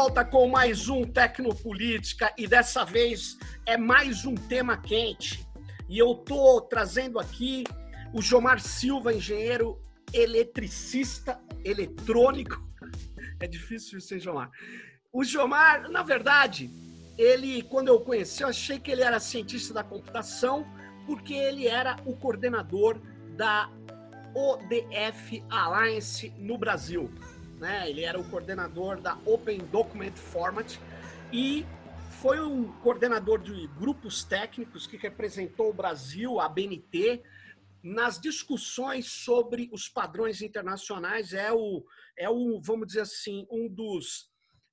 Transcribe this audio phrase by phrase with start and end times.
[0.00, 3.36] Volta com mais um Tecnopolítica e dessa vez
[3.66, 5.44] é mais um tema quente.
[5.88, 7.64] E eu tô trazendo aqui
[8.14, 9.76] o Jomar Silva, engenheiro
[10.14, 12.64] eletricista eletrônico.
[13.40, 14.52] É difícil hein, Jomar?
[15.12, 16.70] O Jomar, na verdade,
[17.18, 20.64] ele, quando eu conheci, eu achei que ele era cientista da computação,
[21.06, 23.00] porque ele era o coordenador
[23.36, 23.68] da
[24.32, 27.10] ODF Alliance no Brasil
[27.58, 27.88] né?
[27.88, 30.76] Ele era o coordenador da Open Document Format
[31.32, 31.66] e
[32.20, 37.22] foi um coordenador de grupos técnicos que representou o Brasil, a BNT,
[37.82, 41.32] nas discussões sobre os padrões internacionais.
[41.32, 41.84] É o,
[42.16, 44.30] é o, vamos dizer assim, um dos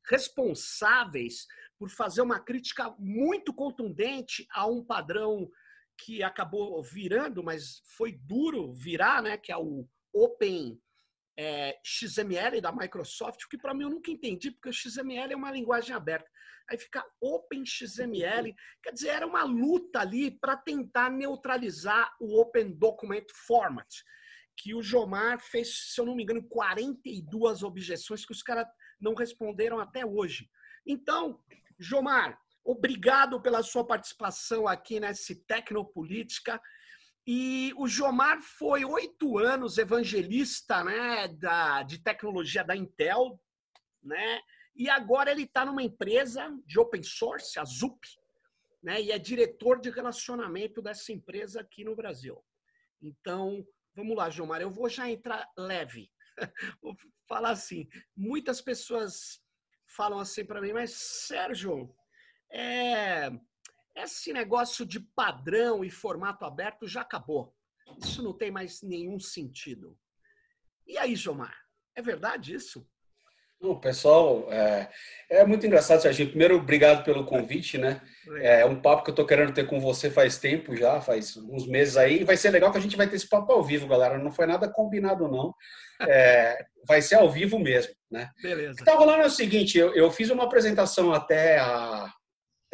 [0.10, 1.46] responsáveis
[1.78, 5.50] por fazer uma crítica muito contundente a um padrão
[5.98, 9.38] que acabou virando, mas foi duro virar, né?
[9.38, 10.80] Que é o Open
[11.38, 15.36] é, XML da Microsoft, o que para mim eu nunca entendi, porque o XML é
[15.36, 16.30] uma linguagem aberta.
[16.70, 23.26] Aí fica OpenXML, quer dizer, era uma luta ali para tentar neutralizar o Open Document
[23.46, 23.88] Format,
[24.58, 28.66] que o Jomar fez, se eu não me engano, 42 objeções que os caras
[29.00, 30.50] não responderam até hoje.
[30.88, 31.40] Então,
[31.78, 36.60] Jomar, obrigado pela sua participação aqui nesse Tecnopolítica.
[37.28, 43.40] E o Jomar foi oito anos evangelista né, da, de tecnologia da Intel,
[44.04, 44.42] né?
[44.76, 48.00] E agora ele está numa empresa de open source, a ZUP,
[48.84, 49.02] né?
[49.02, 52.44] E é diretor de relacionamento dessa empresa aqui no Brasil.
[53.02, 53.66] Então,
[53.96, 56.12] vamos lá, Jomar, eu vou já entrar leve.
[56.82, 56.96] vou
[57.28, 59.42] falar assim, muitas pessoas
[59.88, 61.96] falam assim para mim, mas Sérgio,
[62.52, 63.32] é,
[63.96, 67.54] esse negócio de padrão e formato aberto já acabou.
[68.02, 69.98] Isso não tem mais nenhum sentido.
[70.86, 71.56] E aí, Jomar,
[71.96, 72.88] é verdade isso?
[73.62, 74.90] O pessoal, é,
[75.30, 76.30] é, muito engraçado, Serginho.
[76.30, 78.02] Primeiro, obrigado pelo convite, né?
[78.42, 81.66] É um papo que eu estou querendo ter com você faz tempo já, faz uns
[81.66, 82.24] meses aí.
[82.24, 84.18] Vai ser legal que a gente vai ter esse papo ao vivo, galera.
[84.18, 85.54] Não foi nada combinado, não.
[86.10, 88.30] É, vai ser ao vivo mesmo, né?
[88.42, 88.74] Beleza.
[88.74, 92.12] O que tá rolando é o seguinte, eu, eu fiz uma apresentação até a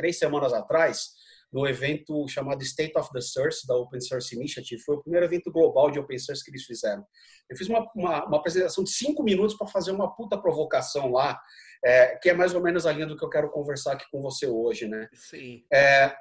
[0.01, 1.11] três semanas atrás,
[1.53, 4.81] no evento chamado State of the Source, da Open Source Initiative.
[4.81, 7.05] Foi o primeiro evento global de Open Source que eles fizeram.
[7.47, 11.39] Eu fiz uma, uma, uma apresentação de cinco minutos para fazer uma puta provocação lá,
[11.85, 14.21] é, que é mais ou menos a linha do que eu quero conversar aqui com
[14.21, 15.07] você hoje, né?
[15.13, 15.63] Sim.
[15.71, 16.15] É,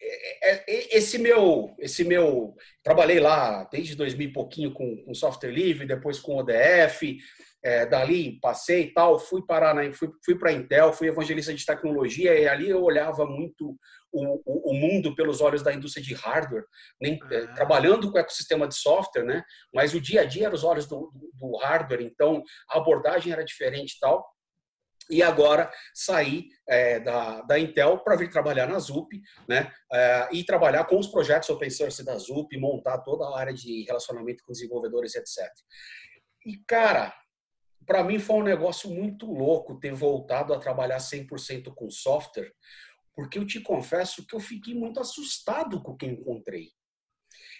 [0.00, 5.50] é, é esse meu, esse meu, trabalhei lá desde 2000 e pouquinho com, com software
[5.50, 7.18] livre, depois com ODF,
[7.64, 11.54] é, dali passei e tal, fui parar na, fui, fui para a Intel, fui evangelista
[11.54, 13.78] de tecnologia e ali eu olhava muito
[14.12, 16.64] o, o, o mundo pelos olhos da indústria de hardware,
[17.00, 17.54] nem, é, ah.
[17.54, 19.42] trabalhando com o ecossistema de software, né?
[19.72, 23.42] Mas o dia a dia era os olhos do, do hardware, então a abordagem era
[23.42, 24.28] diferente e tal.
[25.10, 29.72] E agora saí é, da, da Intel para vir trabalhar na ZUP, né?
[29.90, 33.84] É, e trabalhar com os projetos open source da ZUP, montar toda a área de
[33.84, 35.50] relacionamento com desenvolvedores, etc.
[36.46, 37.12] E, cara,
[37.86, 42.52] para mim foi um negócio muito louco ter voltado a trabalhar 100% com software,
[43.14, 46.70] porque eu te confesso que eu fiquei muito assustado com o que encontrei.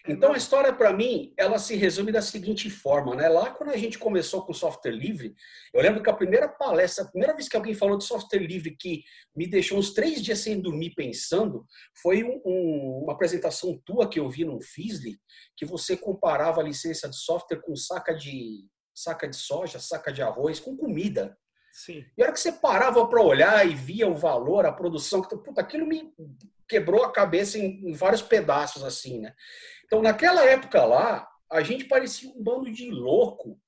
[0.06, 3.26] Então a história para mim, ela se resume da seguinte forma, né?
[3.26, 5.34] Lá quando a gente começou com software livre,
[5.72, 8.76] eu lembro que a primeira palestra, a primeira vez que alguém falou de software livre
[8.78, 9.02] que
[9.34, 11.64] me deixou uns três dias sem dormir pensando,
[12.02, 15.18] foi um, um, uma apresentação tua que eu vi no Fizzly,
[15.56, 20.22] que você comparava a licença de software com saca de saca de soja, saca de
[20.22, 21.36] arroz, com comida.
[21.72, 22.04] Sim.
[22.16, 25.60] E a hora que você parava para olhar e via o valor, a produção, puta,
[25.60, 26.12] aquilo me
[26.68, 29.34] quebrou a cabeça em, em vários pedaços, assim, né?
[29.84, 33.60] Então, naquela época lá, a gente parecia um bando de louco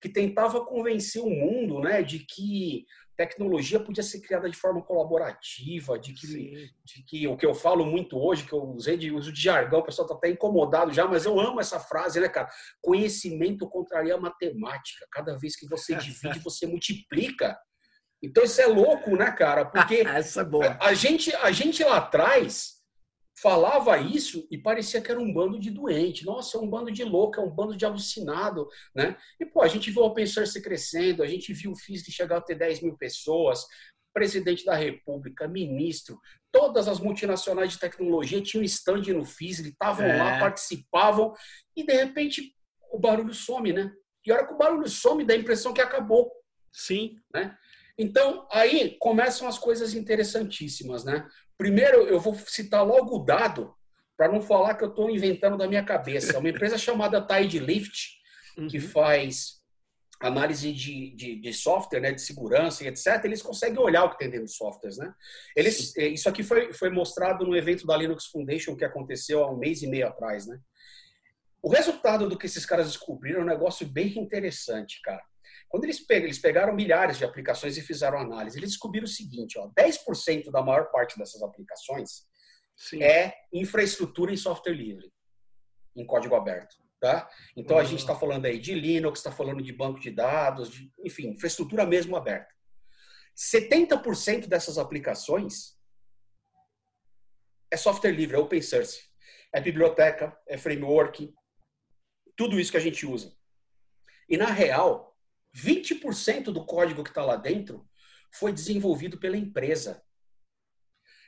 [0.00, 2.86] que tentava convencer o mundo, né, de que
[3.20, 7.84] tecnologia podia ser criada de forma colaborativa, de que, de que o que eu falo
[7.84, 11.06] muito hoje, que eu usei de uso de jargão, o pessoal está até incomodado já,
[11.06, 12.48] mas eu amo essa frase, né, cara?
[12.80, 15.06] Conhecimento contraria a matemática.
[15.12, 17.58] Cada vez que você divide, você multiplica.
[18.22, 19.66] Então isso é louco, né, cara?
[19.66, 20.78] Porque essa é boa.
[20.80, 22.79] A, a gente, a gente lá atrás
[23.40, 26.24] falava isso e parecia que era um bando de doente.
[26.24, 29.16] Nossa, é um bando de louco, é um bando de alucinado, né?
[29.38, 32.38] E, pô, a gente viu o open source crescendo, a gente viu o FISC chegar
[32.38, 33.64] a ter 10 mil pessoas,
[34.12, 36.18] presidente da república, ministro,
[36.52, 40.16] todas as multinacionais de tecnologia tinham stand no FIS, estavam é.
[40.16, 41.32] lá, participavam,
[41.76, 42.54] e de repente
[42.92, 43.92] o barulho some, né?
[44.26, 46.30] E a hora que o barulho some, dá a impressão que acabou.
[46.72, 47.16] Sim.
[47.32, 47.56] Né?
[48.00, 51.28] Então, aí começam as coisas interessantíssimas, né?
[51.58, 53.74] Primeiro, eu vou citar logo o dado,
[54.16, 56.38] para não falar que eu estou inventando da minha cabeça.
[56.38, 58.08] Uma empresa chamada Tide Lift,
[58.70, 58.88] que uhum.
[58.88, 59.60] faz
[60.18, 64.18] análise de, de, de, software, né, de segurança e etc., eles conseguem olhar o que
[64.18, 64.96] tem dentro dos softwares.
[64.96, 65.12] Né?
[65.54, 69.50] Eles, eh, isso aqui foi, foi mostrado no evento da Linux Foundation que aconteceu há
[69.50, 70.46] um mês e meio atrás.
[70.46, 70.58] Né?
[71.62, 75.22] O resultado do que esses caras descobriram é um negócio bem interessante, cara.
[75.70, 79.56] Quando eles, pegam, eles pegaram milhares de aplicações e fizeram análise, eles descobriram o seguinte:
[79.56, 82.26] ó, 10% da maior parte dessas aplicações
[82.76, 83.00] Sim.
[83.04, 85.12] é infraestrutura em software livre,
[85.94, 86.74] em código aberto.
[87.00, 87.30] Tá?
[87.56, 90.92] Então a gente está falando aí de Linux, está falando de banco de dados, de,
[91.02, 92.52] enfim, infraestrutura mesmo aberta.
[93.34, 95.78] 70% dessas aplicações
[97.70, 99.08] é software livre, é open source.
[99.54, 101.32] É biblioteca, é framework,
[102.36, 103.34] tudo isso que a gente usa.
[104.28, 105.09] E na real,
[105.54, 107.88] 20% do código que está lá dentro
[108.32, 110.02] foi desenvolvido pela empresa.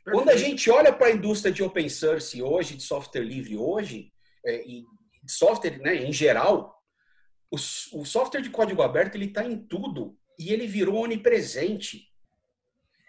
[0.04, 0.24] Perfeito.
[0.24, 4.12] Quando a gente olha para a indústria de open source hoje, de software livre hoje,
[4.44, 4.84] é, e
[5.26, 6.82] software, né, em geral,
[7.50, 12.08] o, o software de código aberto ele está em tudo e ele virou onipresente.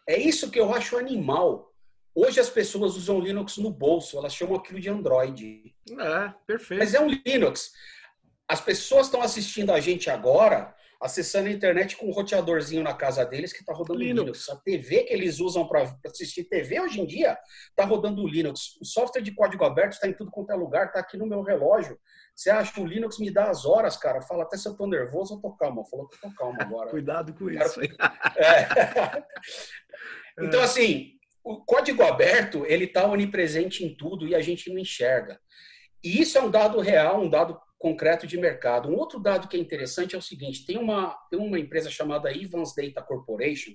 [0.08, 1.74] É isso que eu acho animal.
[2.14, 5.74] Hoje as pessoas usam Linux no bolso, elas chamam aquilo de Android.
[5.90, 6.80] É, perfeito.
[6.80, 7.72] Mas é um Linux.
[8.48, 13.26] As pessoas estão assistindo a gente agora acessando a internet com um roteadorzinho na casa
[13.26, 14.22] deles que está rodando Linux.
[14.22, 14.50] Linux.
[14.50, 17.38] A TV que eles usam para assistir TV hoje em dia
[17.70, 18.78] está rodando Linux.
[18.82, 21.42] O software de código aberto está em tudo quanto é lugar, está aqui no meu
[21.42, 22.00] relógio.
[22.34, 24.22] Você acha que o Linux me dá as horas, cara?
[24.22, 25.86] Fala até se eu tô nervoso, eu tô calmo.
[25.86, 26.90] Falou que eu tô calmo agora.
[26.92, 27.82] Cuidado com isso.
[27.82, 29.24] É.
[30.40, 31.12] então, assim,
[31.44, 35.38] o código aberto, ele está onipresente em tudo e a gente não enxerga.
[36.02, 38.88] E isso é um dado real, um dado concreto de mercado.
[38.88, 42.32] Um outro dado que é interessante é o seguinte: tem uma, tem uma empresa chamada
[42.32, 43.74] Evans Data Corporation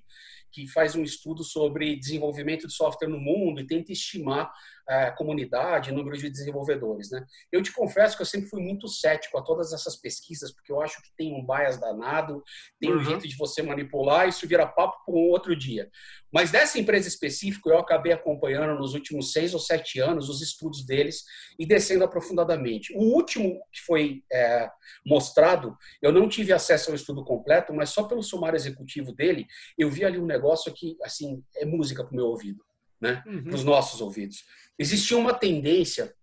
[0.51, 4.51] que faz um estudo sobre desenvolvimento de software no mundo e tenta estimar
[4.89, 7.11] a comunidade, número de desenvolvedores.
[7.11, 7.25] Né?
[7.53, 10.81] Eu te confesso que eu sempre fui muito cético a todas essas pesquisas, porque eu
[10.81, 12.43] acho que tem um bias danado,
[12.81, 12.99] tem uhum.
[12.99, 15.91] um jeito de você manipular, isso vira papo para um outro dia.
[16.33, 20.85] Mas dessa empresa específica, eu acabei acompanhando nos últimos seis ou sete anos os estudos
[20.85, 21.25] deles
[21.59, 22.93] e descendo aprofundadamente.
[22.95, 24.71] O último que foi é,
[25.07, 29.47] mostrado, eu não tive acesso ao estudo completo, mas só pelo sumário executivo dele,
[29.79, 32.63] eu vi ali um negócio que, assim, é música para o meu ouvido,
[33.01, 33.23] né?
[33.27, 33.45] Uhum.
[33.45, 34.45] Para os nossos ouvidos
[34.79, 36.15] existia uma tendência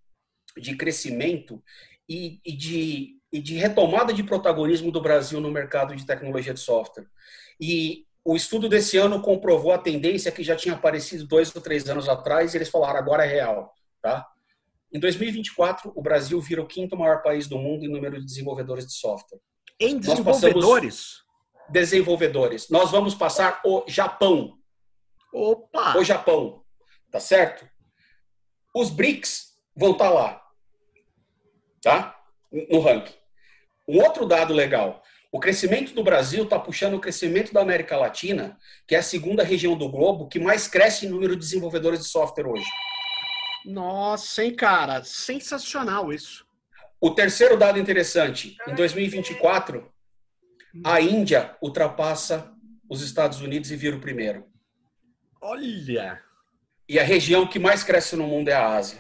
[0.57, 1.61] de crescimento
[2.07, 6.59] e, e, de, e de retomada de protagonismo do Brasil no mercado de tecnologia de
[6.61, 7.07] software.
[7.59, 11.89] E o estudo desse ano comprovou a tendência que já tinha aparecido dois ou três
[11.89, 14.25] anos atrás e eles falaram agora é real, tá?
[14.93, 18.87] Em 2024, o Brasil vira o quinto maior país do mundo em número de desenvolvedores
[18.87, 19.39] de software.
[19.77, 21.17] Em desenvolvedores?
[21.69, 22.69] Desenvolvedores.
[22.69, 24.57] Nós vamos passar o Japão.
[25.33, 25.97] Opa!
[25.97, 26.63] O Japão,
[27.15, 27.65] tá certo?
[28.75, 30.41] Os BRICS vão estar tá lá,
[31.81, 32.19] tá?
[32.69, 33.13] No ranking.
[33.87, 35.01] Um outro dado legal:
[35.31, 39.43] o crescimento do Brasil está puxando o crescimento da América Latina, que é a segunda
[39.43, 42.69] região do globo que mais cresce em número de desenvolvedores de software hoje.
[43.63, 45.01] Nossa, hein, cara?
[45.05, 46.45] Sensacional isso.
[46.99, 49.89] O terceiro dado interessante: em 2024,
[50.83, 52.51] a Índia ultrapassa
[52.89, 54.45] os Estados Unidos e vira o primeiro.
[55.41, 56.21] Olha!
[56.87, 58.99] E a região que mais cresce no mundo é a Ásia.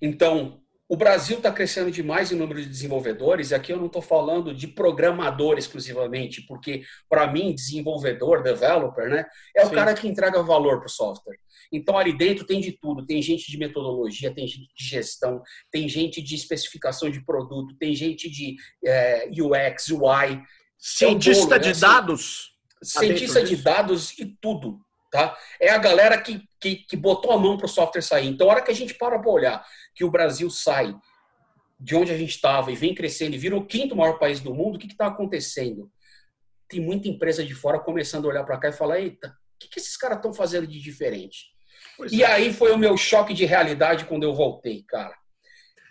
[0.00, 4.00] Então, o Brasil está crescendo demais em número de desenvolvedores, e aqui eu não estou
[4.00, 9.70] falando de programador exclusivamente, porque, para mim, desenvolvedor, developer, né, é Sim.
[9.70, 11.36] o cara que entrega valor para o software.
[11.70, 15.86] Então, ali dentro tem de tudo: tem gente de metodologia, tem gente de gestão, tem
[15.86, 20.40] gente de especificação de produto, tem gente de é, UX, UI.
[20.78, 22.56] Cientista é bolo, de assim, dados?
[22.82, 24.80] Cientista de dados e tudo.
[25.10, 25.36] Tá?
[25.58, 28.28] É a galera que, que, que botou a mão para o software sair.
[28.28, 30.94] Então, a hora que a gente para para olhar que o Brasil sai
[31.80, 34.54] de onde a gente estava e vem crescendo e vira o quinto maior país do
[34.54, 35.90] mundo, o que está acontecendo?
[36.68, 39.68] Tem muita empresa de fora começando a olhar para cá e falar: eita, o que,
[39.68, 41.46] que esses caras estão fazendo de diferente?
[41.96, 42.26] Pois e é.
[42.26, 45.16] aí foi o meu choque de realidade quando eu voltei, cara.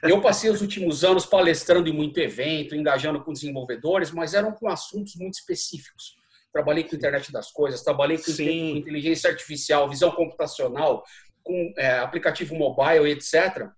[0.03, 4.67] Eu passei os últimos anos palestrando em muito evento, engajando com desenvolvedores, mas eram com
[4.67, 6.15] assuntos muito específicos
[6.57, 8.77] trabalhei com internet das coisas, trabalhei com Sim.
[8.77, 11.03] inteligência artificial, visão computacional,
[11.43, 13.69] com é, aplicativo mobile, etc.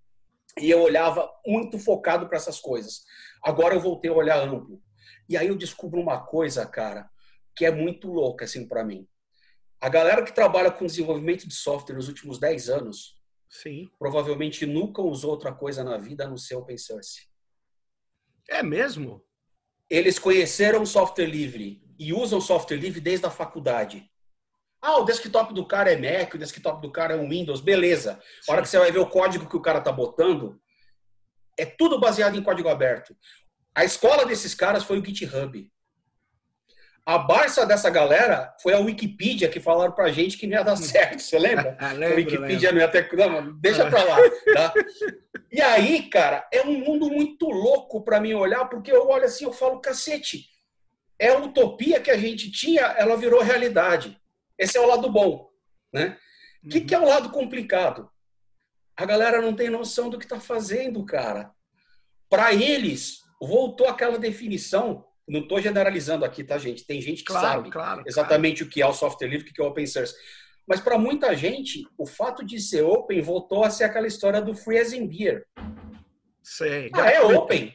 [0.57, 3.03] E eu olhava muito focado para essas coisas.
[3.43, 4.81] Agora eu voltei a olhar amplo.
[5.27, 7.09] E aí eu descubro uma coisa, cara,
[7.53, 9.05] que é muito louca assim para mim.
[9.81, 13.19] A galera que trabalha com desenvolvimento de software nos últimos 10 anos,
[13.49, 13.89] Sim.
[13.99, 17.27] provavelmente nunca usou outra coisa na vida no seu open source.
[18.49, 19.21] É mesmo?
[19.89, 24.09] Eles conheceram software livre e usam software livre desde a faculdade.
[24.81, 28.17] Ah, o desktop do cara é Mac, o desktop do cara é um Windows, beleza.
[28.47, 30.57] A hora que você vai ver o código que o cara tá botando,
[31.59, 33.13] é tudo baseado em código aberto.
[33.75, 35.69] A escola desses caras foi o GitHub.
[37.05, 40.77] A Barça dessa galera foi a Wikipedia que falaram pra gente que não ia dar
[40.77, 41.77] certo, você lembra?
[41.97, 42.75] lembro, a Wikipedia lembro.
[42.75, 43.13] não ia ter.
[43.17, 44.17] Não, deixa pra lá.
[44.53, 44.73] Tá?
[45.51, 49.45] E aí, cara, é um mundo muito louco pra mim olhar, porque eu olho assim,
[49.45, 50.45] eu falo, cacete,
[51.19, 54.17] é a utopia que a gente tinha, ela virou realidade.
[54.57, 55.49] Esse é o lado bom,
[55.93, 56.17] né?
[56.63, 58.09] O que, que é o lado complicado?
[58.97, 61.51] A galera não tem noção do que está fazendo, cara.
[62.29, 65.05] Para eles, voltou aquela definição.
[65.27, 66.85] Não estou generalizando aqui, tá, gente?
[66.85, 68.03] Tem gente que Claro, sabe claro.
[68.05, 70.13] exatamente o que é o software livre, o que é o open source.
[70.67, 74.53] Mas para muita gente, o fato de ser open voltou a ser aquela história do
[74.53, 75.45] free as in beer.
[76.43, 76.89] Sei.
[76.93, 77.73] Ah, é open.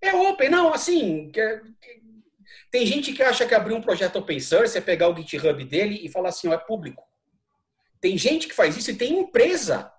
[0.00, 0.50] É open.
[0.50, 1.62] Não, assim, que-
[2.70, 6.00] tem gente que acha que abrir um projeto open source é pegar o GitHub dele
[6.02, 7.02] e falar assim, ó, é público.
[8.00, 9.90] Tem gente que faz isso e tem empresa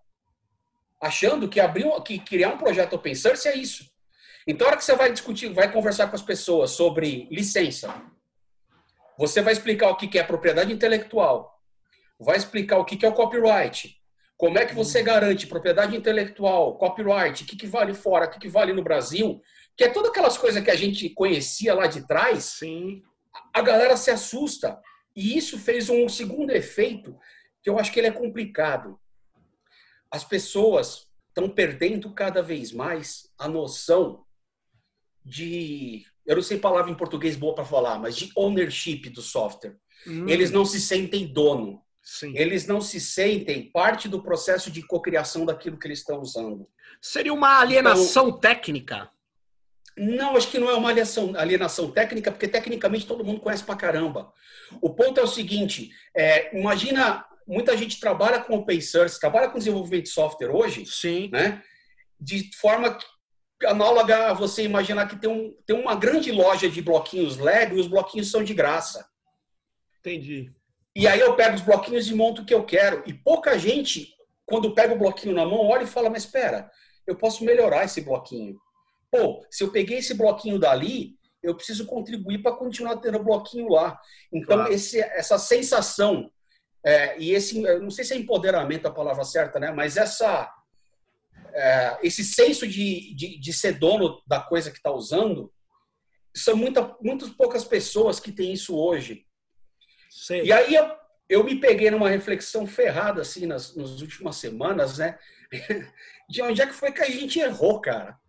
[1.01, 3.89] achando que abrir, que criar um projeto open source é isso.
[4.47, 7.93] Então, a hora que você vai discutir, vai conversar com as pessoas sobre licença,
[9.17, 11.59] você vai explicar o que é propriedade intelectual,
[12.19, 13.97] vai explicar o que que é o copyright,
[14.37, 18.39] como é que você garante propriedade intelectual, copyright, o que, que vale fora, o que,
[18.39, 19.41] que vale no Brasil,
[19.77, 23.03] que é todas aquelas coisas que a gente conhecia lá de trás, Sim.
[23.53, 24.79] a galera se assusta.
[25.15, 27.17] E isso fez um segundo efeito
[27.61, 28.99] que eu acho que ele é complicado.
[30.11, 34.23] As pessoas estão perdendo cada vez mais a noção
[35.23, 39.75] de, eu não sei palavra em português boa para falar, mas de ownership do software.
[40.07, 41.81] Hum, Eles não se sentem dono.
[42.01, 42.37] Sim.
[42.37, 46.69] Eles não se sentem parte do processo de cocriação daquilo que eles estão usando.
[47.01, 49.09] Seria uma alienação técnica.
[49.97, 53.75] Não, acho que não é uma alienação, alienação técnica, porque tecnicamente todo mundo conhece pra
[53.75, 54.31] caramba.
[54.81, 59.57] O ponto é o seguinte: é, imagina, muita gente trabalha com open source, trabalha com
[59.57, 61.29] desenvolvimento de software hoje, Sim.
[61.31, 61.63] né?
[62.19, 62.97] De forma
[63.63, 67.79] análoga a você imaginar que tem, um, tem uma grande loja de bloquinhos Lego e
[67.79, 69.07] os bloquinhos são de graça.
[69.99, 70.51] Entendi.
[70.95, 73.03] E aí eu pego os bloquinhos e monto o que eu quero.
[73.05, 74.13] E pouca gente,
[74.45, 76.69] quando pega o bloquinho na mão, olha e fala: Mas espera,
[77.07, 78.59] eu posso melhorar esse bloquinho.
[79.11, 83.99] Pô, se eu peguei esse bloquinho dali, eu preciso contribuir para continuar tendo bloquinho lá.
[84.33, 84.73] Então, Claro.
[84.73, 86.31] esse, essa sensação,
[86.83, 89.71] é, e esse, não sei se é empoderamento a palavra certa, né?
[89.71, 90.51] Mas essa,
[91.53, 95.51] é, esse senso de, de, de ser dono da coisa que está usando,
[96.35, 99.25] são muita, muitas poucas pessoas que têm isso hoje.
[100.09, 100.43] Sei.
[100.43, 100.91] E aí eu,
[101.29, 105.17] eu me peguei numa reflexão ferrada, assim, nas, nas últimas semanas, né?
[106.29, 108.19] De onde é que foi que a gente errou, cara?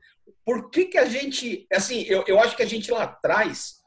[0.47, 1.67] Por que que a gente...
[1.73, 3.83] Assim, eu, eu acho que a gente lá atrás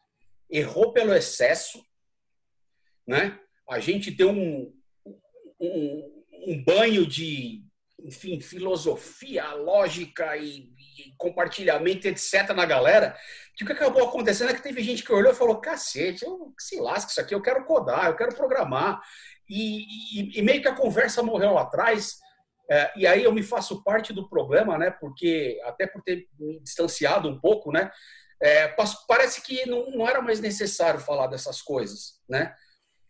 [0.52, 1.82] errou pelo excesso,
[3.08, 3.40] né?
[3.70, 4.74] A gente deu um,
[5.60, 7.64] um, um banho de,
[8.04, 12.50] enfim, filosofia, lógica e, e compartilhamento, etc.
[12.56, 13.18] na galera,
[13.56, 16.54] que o que acabou acontecendo é que teve gente que olhou e falou: cacete, eu
[16.60, 19.02] se lasca isso aqui, eu quero codar, eu quero programar.
[19.48, 22.18] E, e- e meio que a conversa morreu lá atrás.
[22.72, 24.92] É, e aí eu me faço parte do problema, né?
[24.92, 27.92] Porque, até por ter me distanciado um pouco, né?
[28.42, 28.74] é,
[29.08, 32.54] parece que não, não era mais necessário falar dessas coisas, né?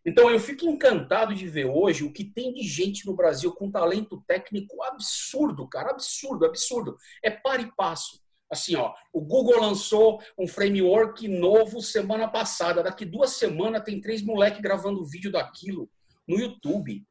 [0.06, 3.70] Então eu fico encantado de ver hoje o que tem de gente no Brasil com
[3.70, 6.98] talento técnico absurdo, cara, absurdo, absurdo.
[7.24, 8.20] É par e passo.
[8.52, 12.82] Assim, ó, o Google lançou um framework novo semana passada.
[12.82, 15.88] Daqui duas semanas tem três moleques gravando vídeo daquilo
[16.28, 17.06] no YouTube.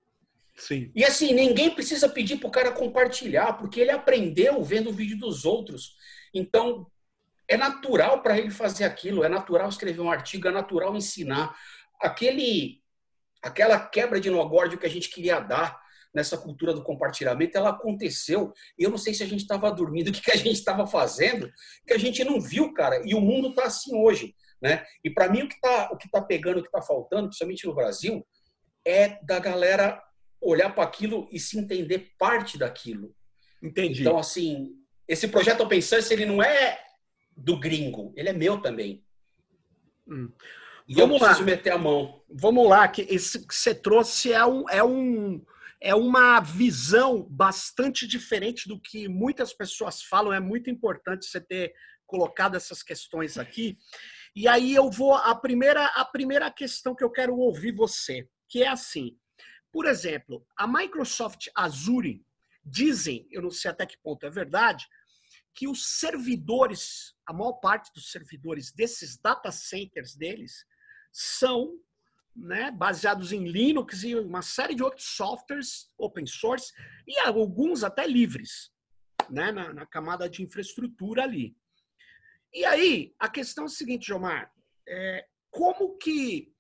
[0.59, 0.91] Sim.
[0.95, 5.17] E assim, ninguém precisa pedir para o cara compartilhar, porque ele aprendeu vendo o vídeo
[5.17, 5.95] dos outros.
[6.35, 6.87] Então,
[7.47, 11.57] é natural para ele fazer aquilo, é natural escrever um artigo, é natural ensinar.
[12.01, 12.83] Aquele,
[13.43, 15.81] aquela quebra de nogórdio que a gente queria dar
[16.13, 18.53] nessa cultura do compartilhamento, ela aconteceu.
[18.77, 21.51] Eu não sei se a gente estava dormindo, o que, que a gente estava fazendo,
[21.87, 23.01] que a gente não viu, cara.
[23.05, 24.35] E o mundo está assim hoje.
[24.61, 24.85] Né?
[25.05, 28.27] E para mim, o que está tá pegando, o que está faltando, principalmente no Brasil,
[28.85, 30.03] é da galera
[30.41, 33.15] olhar para aquilo e se entender parte daquilo.
[33.63, 34.03] Entendi.
[34.03, 34.75] Então, assim,
[35.07, 36.81] esse projeto Open Source, ele não é
[37.37, 39.05] do gringo, ele é meu também.
[40.07, 40.31] Hum.
[40.89, 41.47] E Vamos eu preciso lá.
[41.47, 42.23] meter a mão.
[42.31, 45.45] Vamos lá, que esse que você trouxe é, um, é, um,
[45.81, 50.33] é uma visão bastante diferente do que muitas pessoas falam.
[50.33, 51.75] É muito importante você ter
[52.07, 53.77] colocado essas questões aqui.
[54.35, 58.63] E aí eu vou a primeira a primeira questão que eu quero ouvir você, que
[58.63, 59.15] é assim.
[59.79, 62.27] Por exemplo, a Microsoft Azure
[62.65, 64.89] dizem, eu não sei até que ponto é verdade,
[65.55, 70.67] que os servidores, a maior parte dos servidores desses data centers deles
[71.13, 71.79] são
[72.35, 76.73] né, baseados em Linux e uma série de outros softwares open source
[77.07, 78.73] e alguns até livres,
[79.31, 81.57] né, na, na camada de infraestrutura ali.
[82.53, 84.53] E aí, a questão é a seguinte, Jomar,
[84.89, 86.53] é, como que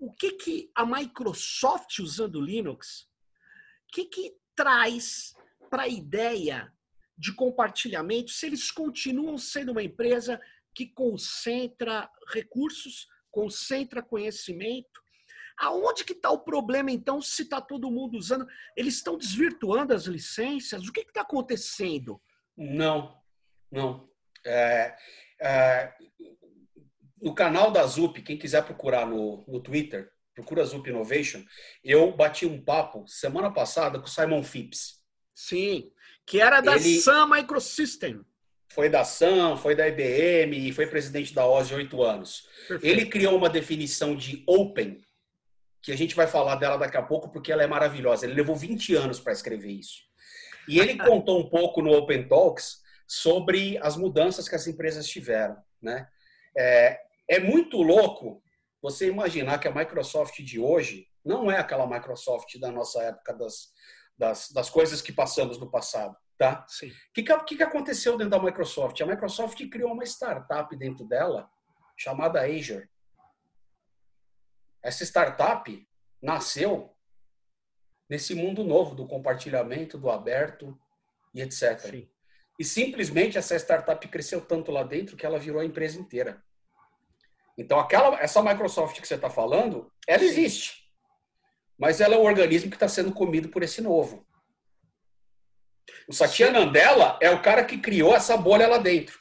[0.00, 5.34] o que que a Microsoft usando Linux, o que que traz
[5.68, 6.72] para a ideia
[7.16, 10.40] de compartilhamento se eles continuam sendo uma empresa
[10.74, 15.00] que concentra recursos, concentra conhecimento.
[15.58, 18.46] Aonde que está o problema, então, se está todo mundo usando?
[18.74, 20.88] Eles estão desvirtuando as licenças?
[20.88, 22.18] O que está acontecendo?
[22.56, 23.20] Não,
[23.70, 24.08] não.
[24.46, 24.96] É,
[25.38, 25.94] é,
[27.20, 31.42] no canal da ZUP, quem quiser procurar no, no Twitter, procura ZUP Innovation,
[31.84, 35.00] eu bati um papo semana passada com o Simon Phipps.
[35.34, 35.90] Sim,
[36.26, 37.00] que era da Ele...
[37.00, 38.24] Sun Microsystem
[38.70, 42.48] foi da Sun, foi da IBM e foi presidente da OSI oito anos.
[42.68, 42.86] Perfeito.
[42.86, 45.00] Ele criou uma definição de open,
[45.82, 48.26] que a gente vai falar dela daqui a pouco porque ela é maravilhosa.
[48.26, 50.02] Ele levou 20 anos para escrever isso.
[50.68, 55.56] E ele contou um pouco no Open Talks sobre as mudanças que as empresas tiveram.
[55.82, 56.06] Né?
[56.56, 57.00] É,
[57.30, 58.42] é muito louco
[58.82, 63.72] você imaginar que a Microsoft de hoje não é aquela Microsoft da nossa época das,
[64.18, 66.16] das, das coisas que passamos no passado.
[66.36, 66.66] Tá?
[66.66, 66.88] Sim.
[66.88, 69.00] O que, que, que aconteceu dentro da Microsoft?
[69.00, 71.48] A Microsoft criou uma startup dentro dela
[71.96, 72.88] chamada Azure.
[74.82, 75.88] Essa startup
[76.20, 76.96] nasceu
[78.08, 80.76] nesse mundo novo do compartilhamento, do aberto
[81.32, 81.78] e etc.
[81.78, 82.10] Sim.
[82.58, 86.42] E simplesmente essa startup cresceu tanto lá dentro que ela virou a empresa inteira.
[87.60, 90.80] Então, aquela, essa Microsoft que você está falando, ela existe.
[91.78, 94.26] Mas ela é o organismo que está sendo comido por esse novo.
[96.08, 99.20] O Satya Nadella é o cara que criou essa bolha lá dentro.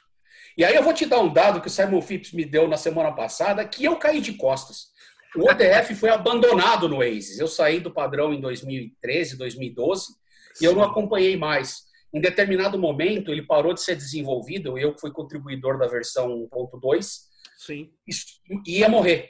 [0.58, 2.78] E aí eu vou te dar um dado que o Simon Phipps me deu na
[2.78, 4.88] semana passada, que eu caí de costas.
[5.36, 7.40] O ODF foi abandonado no Oasis.
[7.40, 10.14] Eu saí do padrão em 2013, 2012, Sim.
[10.62, 11.90] e eu não acompanhei mais.
[12.14, 17.29] Em determinado momento, ele parou de ser desenvolvido, eu fui contribuidor da versão 1.2,
[17.60, 17.92] Sim.
[18.66, 19.30] ia morrer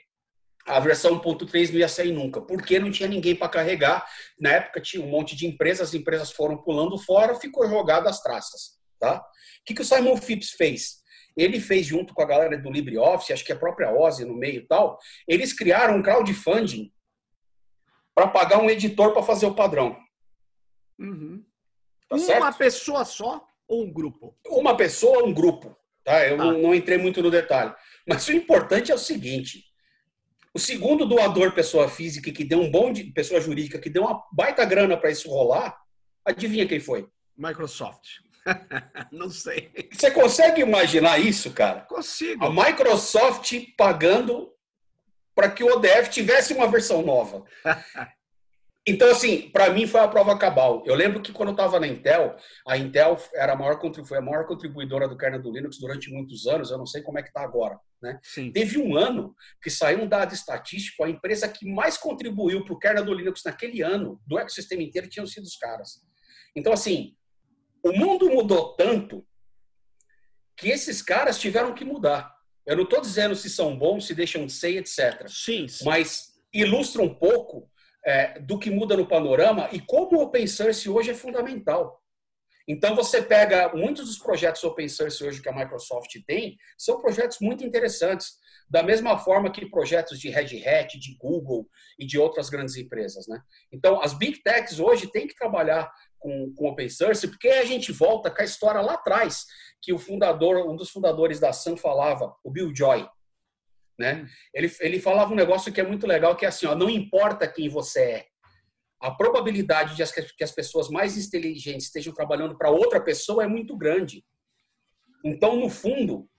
[0.70, 4.06] a versão 1.3 não ia sair nunca, porque não tinha ninguém para carregar.
[4.39, 8.22] Na época tinha um monte de empresas, as empresas foram pulando fora, ficou jogado as
[8.22, 8.78] traças.
[9.00, 9.18] Tá?
[9.18, 11.00] O que, que o Simon Phipps fez?
[11.36, 14.62] Ele fez junto com a galera do LibreOffice, acho que a própria Ozzy no meio
[14.62, 16.92] e tal, eles criaram um crowdfunding
[18.13, 19.98] para pagar um editor para fazer o padrão.
[21.00, 21.44] Uhum.
[22.10, 22.58] Tá Uma certo?
[22.58, 24.38] pessoa só ou um grupo?
[24.48, 25.76] Uma pessoa ou um grupo.
[26.04, 26.28] Tá?
[26.28, 26.44] Eu tá.
[26.44, 27.74] Não, não entrei muito no detalhe.
[28.10, 29.63] Mas o importante é o seguinte:
[30.52, 34.24] o segundo doador, pessoa física, que deu um bom de pessoa jurídica, que deu uma
[34.32, 35.78] baita grana para isso rolar,
[36.26, 37.08] adivinha quem foi?
[37.38, 38.08] Microsoft.
[39.12, 39.72] Não sei.
[39.91, 41.82] Você consegue imaginar isso, cara?
[41.82, 42.43] Consigo.
[42.43, 44.52] A Microsoft pagando
[45.36, 47.45] para que o ODF tivesse uma versão nova.
[48.89, 50.84] Então, assim, para mim foi a prova cabal.
[50.84, 52.36] Eu lembro que quando eu estava na Intel,
[52.67, 56.47] a Intel era a maior, foi a maior contribuidora do kernel do Linux durante muitos
[56.47, 57.80] anos, eu não sei como é que está agora.
[58.02, 58.19] Né?
[58.52, 62.80] Teve um ano que saiu um dado estatístico, a empresa que mais contribuiu para o
[62.80, 66.02] kernel do Linux naquele ano, do ecossistema inteiro, tinham sido os caras.
[66.56, 67.15] Então, assim,
[67.84, 69.23] o mundo mudou tanto
[70.58, 72.34] que esses caras tiveram que mudar.
[72.65, 75.28] Eu não estou dizendo se são bons, se deixam de ser, etc.
[75.28, 75.86] Sim, sim.
[75.86, 77.69] Mas ilustra um pouco
[78.06, 82.00] é, do que muda no panorama e como o open source hoje é fundamental.
[82.68, 87.40] Então, você pega muitos dos projetos open source hoje que a Microsoft tem, são projetos
[87.42, 88.34] muito interessantes,
[88.70, 93.28] da mesma forma que projetos de Red Hat, de Google e de outras grandes empresas.
[93.28, 93.42] Né?
[93.72, 97.92] Então, as Big Techs hoje têm que trabalhar com, com open source, porque a gente
[97.92, 99.46] volta com a história lá atrás,
[99.82, 103.08] que o fundador, um dos fundadores da Sun falava, o Bill Joy.
[104.00, 104.26] Né?
[104.54, 107.46] Ele, ele falava um negócio que é muito legal, que é assim, ó, não importa
[107.46, 108.26] quem você é,
[109.02, 113.48] a probabilidade de as, que as pessoas mais inteligentes estejam trabalhando para outra pessoa é
[113.48, 114.26] muito grande.
[115.24, 116.30] Então, no fundo,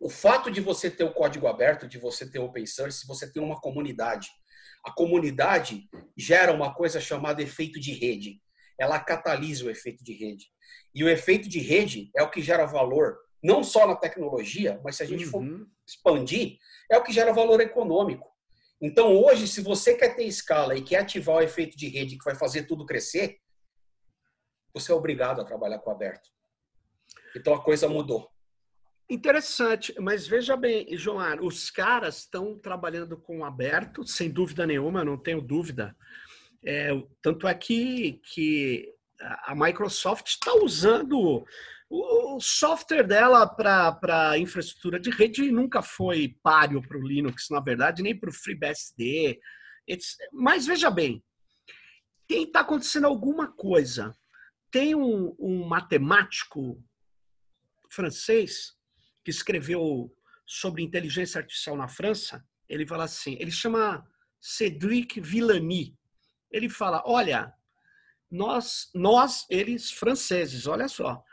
[0.00, 3.42] o fato de você ter o código aberto, de você ter open source, você tem
[3.42, 4.28] uma comunidade.
[4.84, 8.40] A comunidade gera uma coisa chamada efeito de rede.
[8.78, 10.46] Ela catalisa o efeito de rede.
[10.94, 14.96] E o efeito de rede é o que gera valor, não só na tecnologia, mas
[14.96, 15.30] se a gente uhum.
[15.30, 16.58] for expandir,
[16.90, 18.28] é o que gera valor econômico.
[18.82, 22.24] Então, hoje, se você quer ter escala e quer ativar o efeito de rede que
[22.24, 23.38] vai fazer tudo crescer,
[24.74, 26.28] você é obrigado a trabalhar com aberto.
[27.36, 28.28] Então, a coisa mudou.
[29.08, 35.16] Interessante, mas veja bem, João, os caras estão trabalhando com aberto, sem dúvida nenhuma, não
[35.16, 35.96] tenho dúvida.
[36.64, 36.90] É,
[37.22, 38.92] tanto é que, que
[39.44, 41.46] a Microsoft está usando
[41.88, 48.02] o software dela para infraestrutura de rede nunca foi páreo para o Linux, na verdade,
[48.02, 49.38] nem para o FreeBSD.
[50.32, 51.22] Mas veja bem,
[52.26, 54.12] tem está acontecendo alguma coisa.
[54.70, 56.82] Tem um, um matemático
[57.88, 58.74] francês
[59.24, 60.12] que escreveu
[60.46, 64.06] sobre inteligência artificial na França, Ele fala assim, ele chama
[64.40, 65.96] Cédric Villani.
[66.50, 67.52] Ele fala, olha,
[68.30, 71.24] nós, nós, eles franceses, olha só,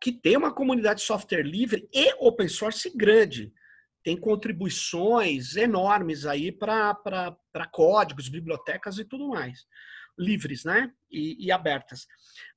[0.00, 3.52] que tem uma comunidade de software livre e open source grande.
[4.02, 7.36] Tem contribuições enormes aí para
[7.70, 9.66] códigos, bibliotecas e tudo mais.
[10.18, 10.92] Livres, né?
[11.10, 12.06] E, e abertas.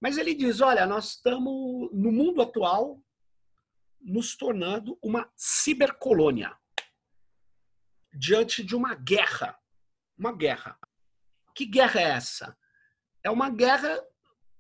[0.02, 3.04] Mas ele diz: olha, nós estamos, no mundo atual,
[4.02, 6.56] nos tornando uma cibercolônia
[8.14, 9.58] diante de uma guerra.
[10.18, 10.78] Uma guerra.
[11.56, 12.58] Que guerra é essa?
[13.24, 14.02] É uma guerra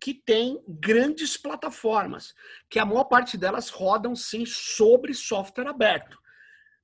[0.04, 2.36] que tem grandes plataformas,
[2.70, 6.20] que a maior parte delas rodam sim sobre software aberto.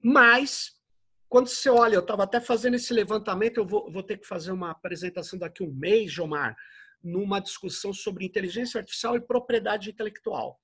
[0.01, 0.79] Mas,
[1.27, 4.53] quando você olha, eu estava até fazendo esse levantamento, eu vou, vou ter que fazer
[4.53, 6.55] uma apresentação daqui um mês, Jomar,
[7.03, 10.57] numa discussão sobre inteligência artificial e propriedade intelectual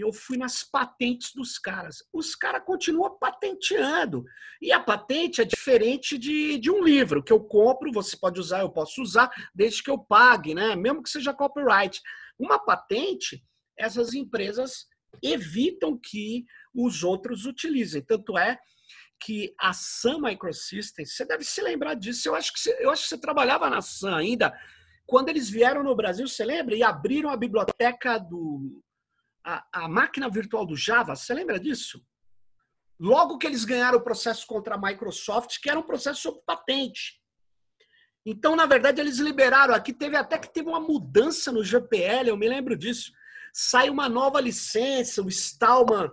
[0.00, 2.04] eu fui nas patentes dos caras.
[2.12, 4.24] Os caras continuam patenteando.
[4.60, 8.60] E a patente é diferente de, de um livro que eu compro, você pode usar,
[8.60, 10.76] eu posso usar, desde que eu pague, né?
[10.76, 12.00] Mesmo que seja copyright.
[12.38, 13.42] Uma patente,
[13.78, 14.86] essas empresas
[15.22, 18.02] evitam que os outros utilizem.
[18.02, 18.58] Tanto é
[19.18, 22.28] que a Sun Microsystems, você deve se lembrar disso.
[22.28, 24.52] Eu acho que você, eu acho que você trabalhava na Sun ainda.
[25.06, 26.74] Quando eles vieram no Brasil, você lembra?
[26.74, 28.82] E abriram a biblioteca do,
[29.46, 32.04] a, a máquina virtual do Java, você lembra disso?
[32.98, 37.22] Logo que eles ganharam o processo contra a Microsoft, que era um processo sobre patente.
[38.24, 42.36] Então, na verdade, eles liberaram aqui, teve até que teve uma mudança no GPL, eu
[42.36, 43.12] me lembro disso.
[43.52, 46.10] Sai uma nova licença, o Stallman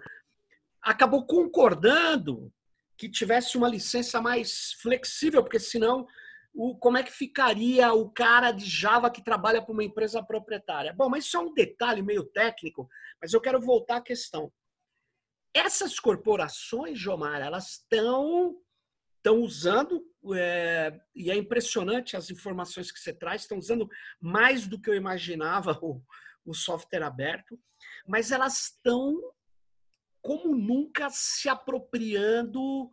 [0.82, 2.54] acabou concordando
[2.96, 6.06] que tivesse uma licença mais flexível, porque senão
[6.54, 10.94] o, como é que ficaria o cara de Java que trabalha para uma empresa proprietária.
[10.94, 12.88] Bom, mas isso é um detalhe meio técnico,
[13.20, 14.54] mas eu quero voltar à questão.
[15.54, 18.56] Essas corporações, Jomar, elas estão
[19.18, 20.04] estão usando,
[20.36, 23.88] é, e é impressionante as informações que você traz, estão usando
[24.20, 26.04] mais do que eu imaginava o,
[26.46, 27.58] o software aberto,
[28.06, 29.18] mas elas estão,
[30.22, 32.92] como nunca, se apropriando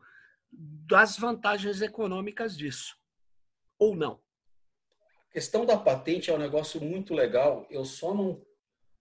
[0.52, 2.99] das vantagens econômicas disso
[3.80, 4.20] ou não?
[5.30, 7.66] A questão da patente é um negócio muito legal.
[7.70, 8.40] Eu só não,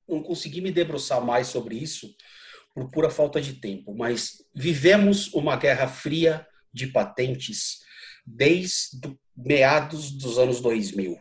[0.08, 2.16] não consegui me debruçar mais sobre isso
[2.74, 3.94] por pura falta de tempo.
[3.94, 7.80] Mas vivemos uma guerra fria de patentes
[8.26, 11.20] desde meados dos anos 2000.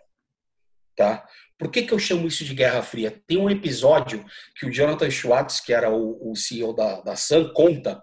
[0.94, 1.27] Tá?
[1.59, 3.23] Por que, que eu chamo isso de Guerra Fria?
[3.27, 4.25] Tem um episódio
[4.57, 8.03] que o Jonathan Schwartz, que era o, o CEO da, da Sun, conta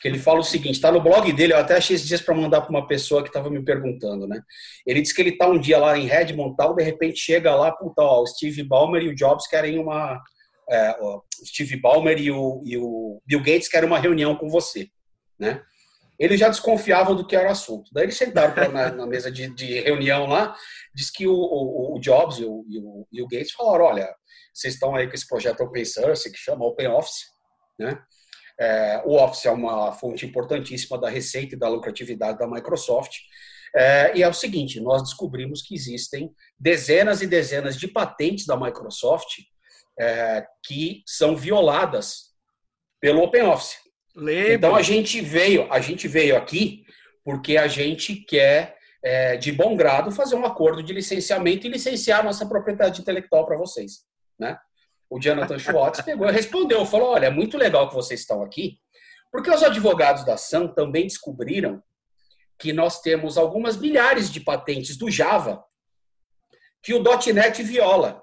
[0.00, 2.34] que ele fala o seguinte, está no blog dele, eu até achei esses dias para
[2.34, 4.40] mandar para uma pessoa que estava me perguntando, né?
[4.86, 7.70] Ele disse que ele está um dia lá em Redmond, tal, de repente chega lá,
[7.70, 10.18] puta, ó, o Steve Ballmer e o Jobs querem uma...
[10.70, 14.88] É, o Steve Ballmer e o, e o Bill Gates querem uma reunião com você,
[15.38, 15.62] né?
[16.18, 17.90] Eles já desconfiavam do que era o assunto.
[17.92, 20.54] Daí eles sentaram pra, na, na, mesa de, de, reunião lá,
[20.94, 22.64] diz que o, o, o Jobs e o,
[23.10, 24.14] e o Gates falaram, olha,
[24.52, 27.24] vocês estão aí com esse projeto Open Source, que chama Open Office,
[27.78, 27.98] né?
[28.60, 33.16] É, o Office é uma fonte importantíssima da receita e da lucratividade da Microsoft.
[33.74, 38.56] É, e é o seguinte: nós descobrimos que existem dezenas e dezenas de patentes da
[38.56, 39.38] Microsoft
[39.98, 42.30] é, que são violadas
[43.00, 43.76] pelo OpenOffice.
[44.14, 44.54] Lembra.
[44.54, 46.84] Então a gente veio, a gente veio aqui
[47.24, 52.24] porque a gente quer é, de bom grado fazer um acordo de licenciamento e licenciar
[52.24, 54.04] nossa propriedade intelectual para vocês,
[54.38, 54.58] né?
[55.10, 58.78] O Jonathan Schwartz pegou e respondeu, falou, olha, é muito legal que vocês estão aqui,
[59.32, 61.82] porque os advogados da SAM também descobriram
[62.56, 65.64] que nós temos algumas milhares de patentes do Java
[66.82, 68.22] que o .NET viola.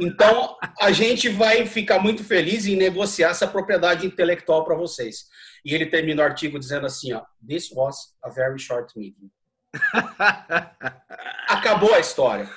[0.00, 5.26] Então, a gente vai ficar muito feliz em negociar essa propriedade intelectual para vocês.
[5.64, 9.30] E ele termina o artigo dizendo assim, ó, This was a very short meeting.
[11.48, 12.48] Acabou a história.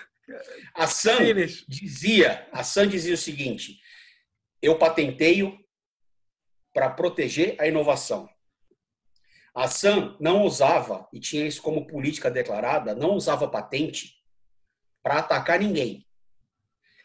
[0.73, 1.33] A Sam
[1.67, 3.79] dizia, a Sam dizia o seguinte:
[4.61, 5.57] eu patenteio
[6.73, 8.29] para proteger a inovação.
[9.53, 14.15] A Sam não usava, e tinha isso como política declarada, não usava patente
[15.03, 16.07] para atacar ninguém.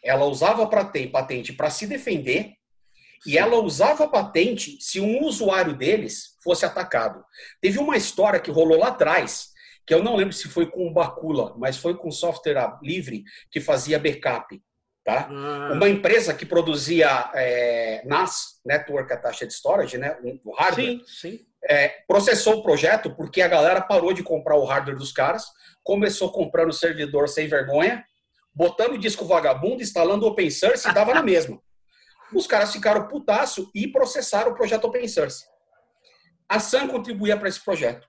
[0.02, 2.54] Ela usava patente para se defender
[3.26, 7.24] e ela usava patente se um usuário deles fosse atacado.
[7.60, 9.47] Teve uma história que rolou lá atrás,
[9.88, 13.58] que eu não lembro se foi com o Bacula, mas foi com software livre que
[13.58, 14.62] fazia backup.
[15.02, 15.26] Tá?
[15.30, 15.70] Ah.
[15.72, 21.40] Uma empresa que produzia é, NAS, Network Attached Storage, né, o hardware, sim, sim.
[21.64, 25.46] É, processou o projeto porque a galera parou de comprar o hardware dos caras,
[25.82, 28.04] começou comprando servidor sem vergonha,
[28.54, 31.58] botando disco vagabundo, instalando open source e dava na mesma.
[32.34, 35.46] Os caras ficaram putaço e processaram o projeto open source.
[36.46, 38.07] A Sun contribuía para esse projeto.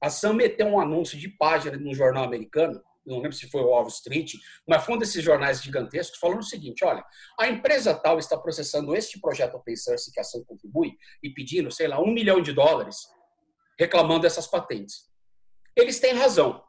[0.00, 3.68] A Sam meteu um anúncio de página no jornal americano, não lembro se foi o
[3.68, 4.34] Wall Street,
[4.66, 7.04] mas foi um desses jornais gigantescos, falando o seguinte: olha,
[7.38, 11.70] a empresa tal está processando este projeto open source que a Sam contribui e pedindo,
[11.70, 12.96] sei lá, um milhão de dólares,
[13.78, 15.08] reclamando essas patentes.
[15.76, 16.62] Eles têm razão.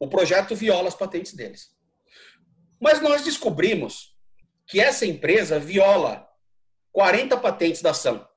[0.00, 1.70] O projeto viola as patentes deles.
[2.80, 4.16] Mas nós descobrimos
[4.68, 6.28] que essa empresa viola
[6.92, 8.27] 40 patentes da Sam.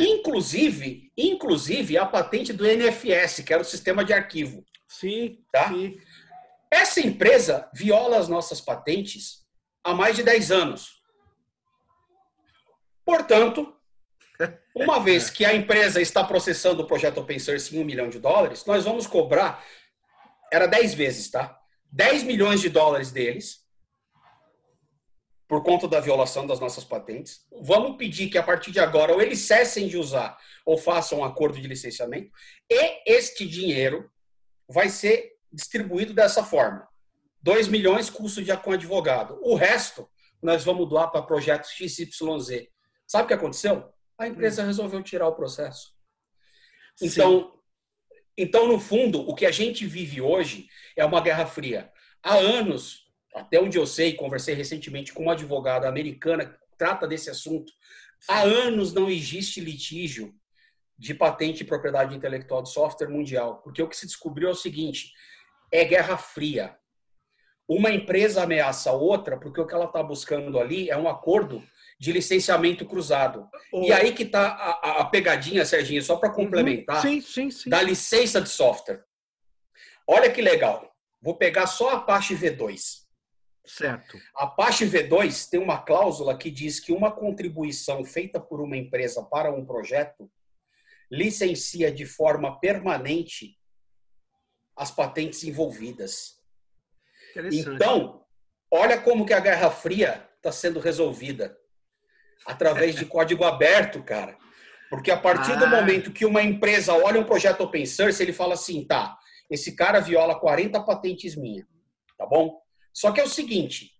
[0.00, 4.64] Inclusive, inclusive a patente do NFS, que era o sistema de arquivo.
[4.88, 5.68] Sim, tá?
[5.68, 5.98] sim.
[6.70, 9.46] Essa empresa viola as nossas patentes
[9.84, 11.02] há mais de 10 anos.
[13.04, 13.74] Portanto,
[14.74, 18.18] uma vez que a empresa está processando o projeto Open Source em um milhão de
[18.18, 19.64] dólares, nós vamos cobrar,
[20.52, 21.58] era 10 vezes, tá?
[21.90, 23.67] 10 milhões de dólares deles,
[25.48, 27.46] por conta da violação das nossas patentes.
[27.62, 31.24] Vamos pedir que a partir de agora ou eles cessem de usar ou façam um
[31.24, 32.30] acordo de licenciamento
[32.70, 34.10] e este dinheiro
[34.68, 36.86] vai ser distribuído dessa forma.
[37.42, 39.38] 2 milhões custo de com advogado.
[39.42, 40.06] O resto
[40.42, 42.68] nós vamos doar para projetos XYZ.
[43.06, 43.90] Sabe o que aconteceu?
[44.18, 44.66] A empresa hum.
[44.66, 45.94] resolveu tirar o processo.
[47.00, 47.58] Então,
[48.36, 51.90] então, no fundo, o que a gente vive hoje é uma guerra fria.
[52.22, 57.30] Há anos, até onde eu sei, conversei recentemente com uma advogada americana que trata desse
[57.30, 57.72] assunto.
[58.28, 60.34] Há anos não existe litígio
[60.98, 64.56] de patente e propriedade intelectual de software mundial, porque o que se descobriu é o
[64.56, 65.12] seguinte:
[65.72, 66.76] é guerra fria.
[67.68, 71.62] Uma empresa ameaça a outra porque o que ela está buscando ali é um acordo
[72.00, 73.46] de licenciamento cruzado.
[73.72, 73.82] Oh.
[73.82, 76.36] E aí que está a, a, pegadinha, Serginho, só para uhum.
[76.36, 77.68] complementar, sim, sim, sim.
[77.68, 79.04] da licença de software.
[80.06, 80.90] Olha que legal.
[81.20, 83.07] Vou pegar só a Apache V2.
[83.68, 84.18] Certo.
[84.34, 89.22] A Apache V2 tem uma cláusula que diz que uma contribuição feita por uma empresa
[89.22, 90.30] para um projeto
[91.10, 93.58] licencia de forma permanente
[94.76, 96.38] as patentes envolvidas.
[97.52, 98.24] Então,
[98.70, 101.56] olha como que a Guerra Fria está sendo resolvida
[102.46, 104.36] através de código aberto, cara.
[104.88, 105.56] Porque a partir ah.
[105.56, 109.18] do momento que uma empresa olha um projeto open source, ele fala assim, tá,
[109.50, 111.66] esse cara viola 40 patentes minhas,
[112.16, 112.58] tá bom?
[112.98, 113.96] Só que é o seguinte,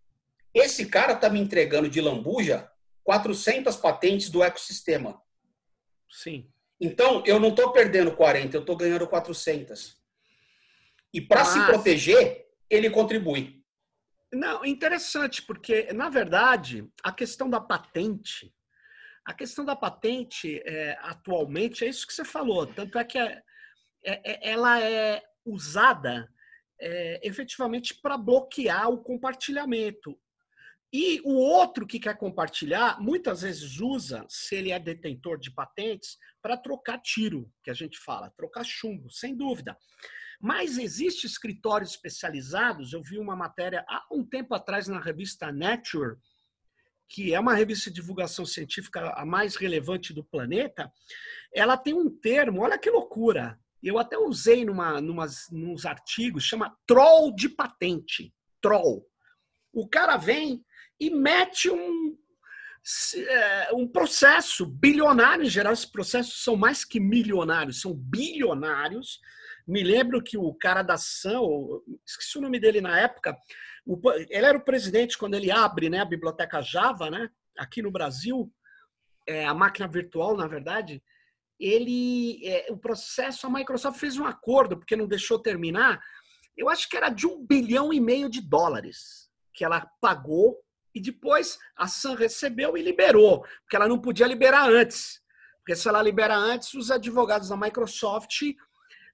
[0.52, 2.68] esse cara tá me entregando de lambuja
[3.04, 5.22] 400 patentes do ecossistema.
[6.10, 6.50] Sim.
[6.80, 9.96] Então, eu não estou perdendo 40, eu estou ganhando 400.
[11.14, 13.62] E para se proteger, ele contribui.
[14.32, 18.52] Não, interessante, porque, na verdade, a questão da patente,
[19.24, 22.66] a questão da patente, é, atualmente, é isso que você falou.
[22.66, 23.42] Tanto é que é,
[24.02, 26.28] é, é ela é usada
[26.80, 30.18] é, efetivamente para bloquear o compartilhamento.
[30.92, 36.16] E o outro que quer compartilhar, muitas vezes usa, se ele é detentor de patentes,
[36.40, 39.76] para trocar tiro, que a gente fala, trocar chumbo, sem dúvida.
[40.40, 46.16] Mas existem escritórios especializados, eu vi uma matéria há um tempo atrás na revista Nature,
[47.08, 50.90] que é uma revista de divulgação científica a mais relevante do planeta,
[51.52, 56.76] ela tem um termo, olha que loucura, eu até usei numa, numas, nos artigos, chama
[56.86, 58.32] troll de patente.
[58.60, 59.06] Troll.
[59.72, 60.64] O cara vem
[60.98, 62.16] e mete um,
[63.16, 65.44] é, um processo bilionário.
[65.44, 69.20] Em geral, esses processos são mais que milionários, são bilionários.
[69.66, 73.36] Me lembro que o cara da ação, esqueci o nome dele na época,
[74.28, 78.52] ele era o presidente quando ele abre né, a biblioteca Java, né, aqui no Brasil,
[79.26, 81.02] é, a máquina virtual, na verdade
[81.58, 86.00] ele é, o processo, a Microsoft fez um acordo, porque não deixou terminar,
[86.56, 90.56] eu acho que era de um bilhão e meio de dólares que ela pagou
[90.94, 95.20] e depois a Sun recebeu e liberou, porque ela não podia liberar antes.
[95.58, 98.40] Porque se ela libera antes, os advogados da Microsoft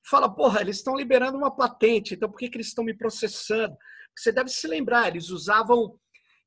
[0.09, 3.76] falam, porra, eles estão liberando uma patente, então por que, que eles estão me processando?
[4.16, 5.98] Você deve se lembrar, eles usavam.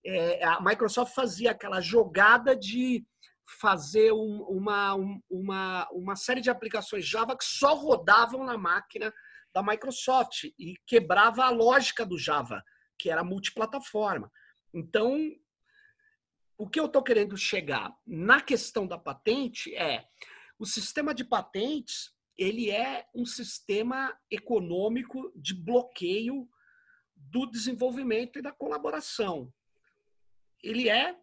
[0.05, 3.05] É, a Microsoft fazia aquela jogada de
[3.59, 4.95] fazer um, uma,
[5.29, 9.13] uma, uma série de aplicações Java que só rodavam na máquina
[9.53, 12.63] da Microsoft e quebrava a lógica do Java,
[12.99, 14.31] que era multiplataforma.
[14.73, 15.17] Então,
[16.57, 20.05] o que eu estou querendo chegar na questão da patente é
[20.59, 26.47] o sistema de patentes ele é um sistema econômico de bloqueio
[27.15, 29.51] do desenvolvimento e da colaboração.
[30.61, 31.17] Ele é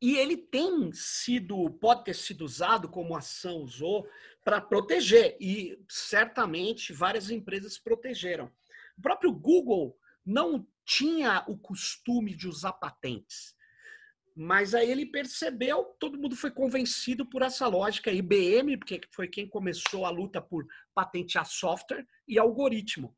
[0.00, 4.08] e ele tem sido, pode ter sido usado como ação usou
[4.42, 8.50] para proteger, e certamente várias empresas protegeram.
[8.96, 13.54] O próprio Google não tinha o costume de usar patentes.
[14.34, 18.10] Mas aí ele percebeu, todo mundo foi convencido por essa lógica.
[18.10, 23.14] IBM, porque foi quem começou a luta por patentear software e algoritmo.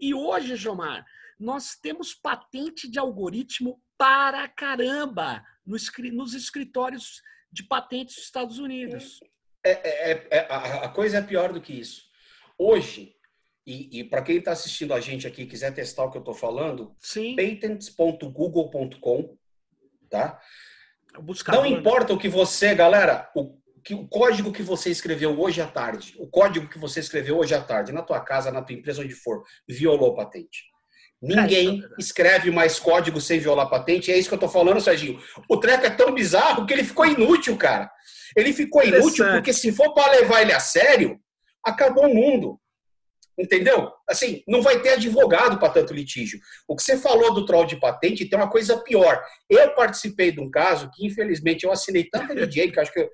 [0.00, 1.06] E hoje, Jomar,
[1.38, 9.20] nós temos patente de algoritmo para caramba nos escritórios de patentes dos Estados Unidos.
[9.64, 10.46] É, é, é, é
[10.84, 12.02] a coisa é pior do que isso.
[12.58, 13.14] Hoje,
[13.66, 16.34] e, e para quem está assistindo a gente aqui quiser testar o que eu estou
[16.34, 16.94] falando,
[17.36, 19.36] patents.google.com,
[20.10, 20.38] tá?
[21.48, 21.68] Não né?
[21.68, 26.14] importa o que você, galera, o, que, o código que você escreveu hoje à tarde,
[26.18, 29.14] o código que você escreveu hoje à tarde, na tua casa, na tua empresa, onde
[29.14, 30.64] for, violou a patente.
[31.24, 34.12] Ninguém é escreve mais código sem violar patente.
[34.12, 35.18] É isso que eu tô falando, Serginho.
[35.48, 37.90] O treco é tão bizarro que ele ficou inútil, cara.
[38.36, 41.18] Ele ficou inútil porque se for para levar ele a sério,
[41.64, 42.60] acabou o mundo.
[43.36, 43.90] Entendeu?
[44.08, 46.38] Assim, não vai ter advogado para tanto litígio.
[46.68, 49.20] O que você falou do troll de patente tem uma coisa pior.
[49.50, 53.08] Eu participei de um caso que, infelizmente, eu assinei tanta NDA que acho que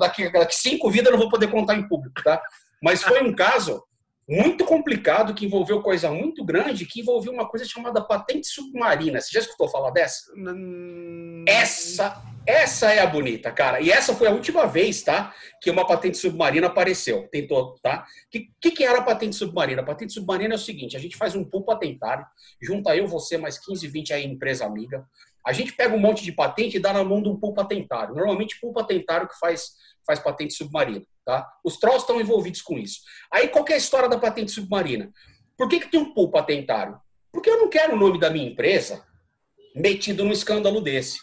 [0.00, 2.40] daqui, daqui cinco vidas eu não vou poder contar em público, tá?
[2.82, 3.82] Mas foi um caso
[4.28, 9.20] muito complicado que envolveu coisa muito grande, que envolveu uma coisa chamada patente submarina.
[9.20, 10.32] Você já escutou falar dessa?
[10.36, 11.44] Hum...
[11.46, 13.80] Essa, essa é a bonita, cara.
[13.80, 17.28] E essa foi a última vez, tá, que uma patente submarina apareceu.
[17.30, 18.04] Tentou, tá?
[18.28, 19.82] Que que, que era a patente submarina?
[19.82, 22.26] A patente submarina é o seguinte: a gente faz um pool patentário,
[22.60, 25.06] junta eu, você, mais 15, 20 aí empresa amiga.
[25.46, 28.16] A gente pega um monte de patente e dá na mão de um pool patentário.
[28.16, 31.06] Normalmente, pool patentário que faz, faz patente submarina.
[31.26, 31.44] Tá?
[31.64, 33.00] Os trolls estão envolvidos com isso.
[33.32, 35.10] Aí, qual é a história da patente submarina?
[35.58, 37.00] Por que, que tem um pool patentário?
[37.32, 39.04] Porque eu não quero o nome da minha empresa
[39.74, 41.18] metido num escândalo desse.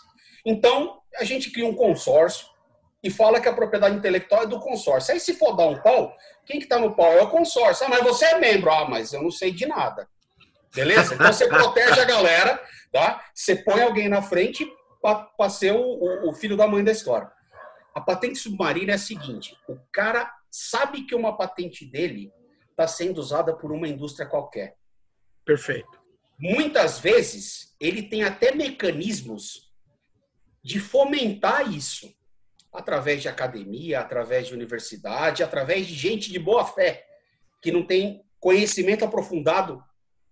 [0.45, 2.45] Então, a gente cria um consórcio
[3.01, 5.13] e fala que a propriedade intelectual é do consórcio.
[5.13, 6.13] Aí, se for dar um pau,
[6.45, 7.85] quem que está no pau é o consórcio.
[7.85, 8.71] Ah, mas você é membro.
[8.71, 10.05] Ah, mas eu não sei de nada.
[10.75, 11.15] Beleza?
[11.15, 12.61] Então, você protege a galera,
[12.91, 13.23] tá?
[13.33, 14.69] Você põe alguém na frente
[15.01, 17.31] para ser o, o, o filho da mãe da história.
[17.93, 22.31] A patente submarina é a seguinte: o cara sabe que uma patente dele
[22.71, 24.75] está sendo usada por uma indústria qualquer.
[25.45, 26.01] Perfeito.
[26.39, 29.71] Muitas vezes ele tem até mecanismos
[30.63, 32.13] de fomentar isso
[32.71, 37.05] através de academia, através de universidade, através de gente de boa fé
[37.61, 39.83] que não tem conhecimento aprofundado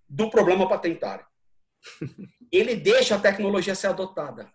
[0.09, 1.25] do problema patentário.
[2.51, 4.51] Ele deixa a tecnologia ser adotada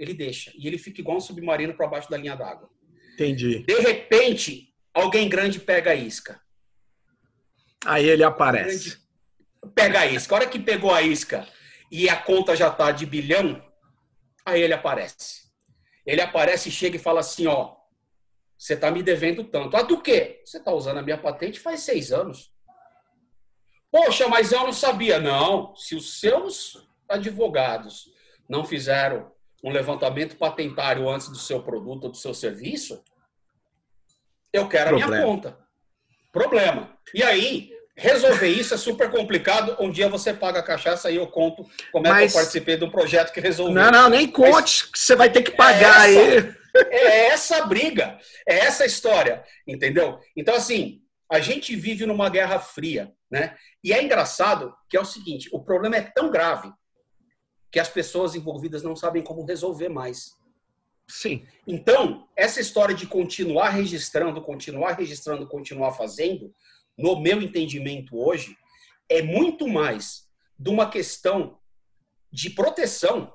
[0.00, 0.50] ele deixa.
[0.56, 2.70] E ele fica igual um submarino para baixo da linha d'água.
[3.12, 3.62] Entendi.
[3.64, 6.40] De repente, alguém grande pega a isca.
[7.84, 8.98] Aí ele aparece.
[9.74, 10.34] Pega a isca.
[10.34, 11.46] A hora que pegou a isca
[11.92, 13.62] e a conta já tá de bilhão,
[14.44, 15.50] aí ele aparece.
[16.06, 17.76] Ele aparece chega e fala assim, ó,
[18.56, 19.76] você tá me devendo tanto.
[19.76, 20.40] Ah, do quê?
[20.46, 22.50] Você tá usando a minha patente faz seis anos.
[23.92, 25.18] Poxa, mas eu não sabia.
[25.18, 28.08] Não, se os seus advogados
[28.48, 29.30] não fizeram
[29.62, 33.02] um levantamento patentário antes do seu produto ou do seu serviço,
[34.52, 35.06] eu quero Problema.
[35.06, 35.58] a minha conta.
[36.32, 36.96] Problema.
[37.14, 39.76] E aí, resolver isso é super complicado.
[39.78, 42.32] Um dia você paga a cachaça e eu conto como é Mas...
[42.32, 43.74] que eu participei um projeto que resolveu.
[43.74, 44.90] Não, não, nem conte, Mas...
[44.94, 46.60] você vai ter que pagar é essa, aí.
[46.90, 48.18] É essa briga,
[48.48, 50.20] é essa história, entendeu?
[50.36, 53.56] Então, assim, a gente vive numa guerra fria, né?
[53.82, 56.72] E é engraçado que é o seguinte: o problema é tão grave
[57.70, 60.36] que as pessoas envolvidas não sabem como resolver mais.
[61.08, 61.46] Sim.
[61.66, 66.54] Então, essa história de continuar registrando, continuar registrando, continuar fazendo,
[66.96, 68.56] no meu entendimento hoje,
[69.08, 70.28] é muito mais
[70.58, 71.58] de uma questão
[72.32, 73.32] de proteção.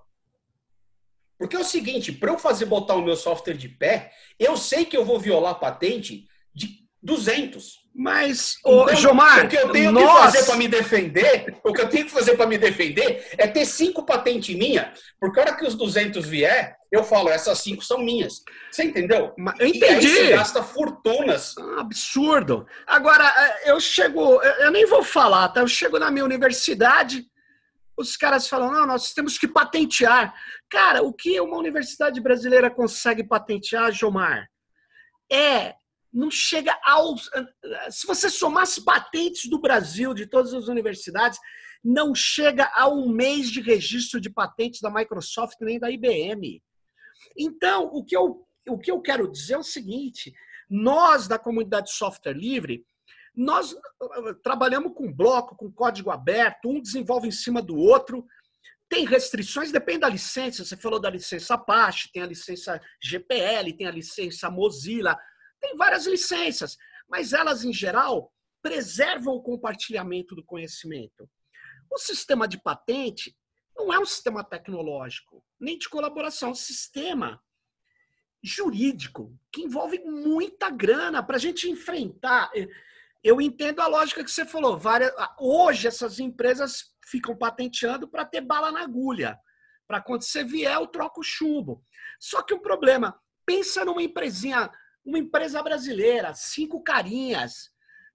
[1.38, 4.86] Porque é o seguinte, para eu fazer botar o meu software de pé, eu sei
[4.86, 7.85] que eu vou violar a patente de 200.
[7.98, 11.88] Mas, então, Jomar, o que eu tenho que fazer para me defender, o que eu
[11.88, 15.66] tenho que fazer para me defender é ter cinco patentes minhas, porque a hora que
[15.66, 18.44] os 200 vier, eu falo, essas cinco são minhas.
[18.70, 19.34] Você entendeu?
[19.58, 20.08] Eu entendi.
[20.08, 21.56] E aí você gasta fortunas.
[21.58, 22.68] Ah, absurdo.
[22.86, 25.62] Agora, é, eu chego, eu nem vou falar, tá?
[25.62, 27.26] Eu chego na minha universidade,
[27.96, 30.34] os caras falam, não, nós temos que patentear.
[30.70, 34.50] Cara, o que uma universidade brasileira consegue patentear, Jomar?
[35.32, 35.76] É
[36.16, 37.30] não chega aos.
[37.90, 41.38] Se você somar as patentes do Brasil, de todas as universidades,
[41.84, 46.64] não chega a um mês de registro de patentes da Microsoft nem da IBM.
[47.38, 50.34] Então, o que eu, o que eu quero dizer é o seguinte:
[50.70, 52.86] nós, da comunidade software livre,
[53.36, 58.26] nós uh, trabalhamos com bloco, com código aberto, um desenvolve em cima do outro.
[58.88, 60.64] Tem restrições, depende da licença.
[60.64, 65.18] Você falou da licença Apache, tem a licença GPL, tem a licença Mozilla
[65.66, 66.78] tem várias licenças,
[67.10, 71.28] mas elas, em geral, preservam o compartilhamento do conhecimento.
[71.92, 73.36] O sistema de patente
[73.76, 77.42] não é um sistema tecnológico, nem de colaboração, é um sistema
[78.44, 82.52] jurídico que envolve muita grana para a gente enfrentar.
[83.24, 84.78] Eu entendo a lógica que você falou.
[84.78, 89.38] Várias, hoje essas empresas ficam patenteando para ter bala na agulha.
[89.88, 91.84] Para quando você vier, eu troco chumbo.
[92.20, 94.72] Só que o problema, pensa numa empresinha,
[95.06, 97.70] uma empresa brasileira, cinco carinhas,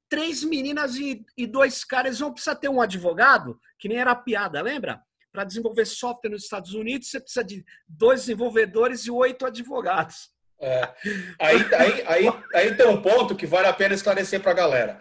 [0.09, 4.61] três meninas e, e dois caras, vão precisar ter um advogado, que nem era piada,
[4.61, 5.01] lembra?
[5.33, 10.31] Para desenvolver software nos Estados Unidos, você precisa de dois desenvolvedores e oito advogados.
[10.61, 10.93] É.
[11.39, 15.01] Aí, aí, aí, aí tem um ponto que vale a pena esclarecer para a galera.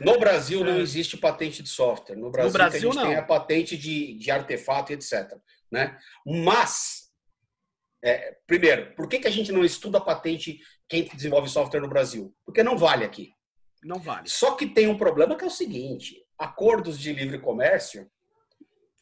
[0.00, 0.80] No Brasil não é.
[0.80, 2.16] existe patente de software.
[2.16, 3.08] No Brasil, no Brasil a gente não.
[3.08, 5.36] tem a patente de, de artefato e etc.
[5.70, 5.96] Né?
[6.26, 7.10] Mas,
[8.02, 10.60] é, primeiro, por que, que a gente não estuda a patente
[10.90, 12.34] quem desenvolve software no Brasil?
[12.44, 13.32] Porque não vale aqui.
[13.82, 14.28] Não vale.
[14.28, 18.10] Só que tem um problema que é o seguinte: acordos de livre comércio.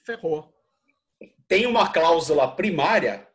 [0.04, 0.54] Ferrou.
[1.48, 3.26] Tem uma cláusula primária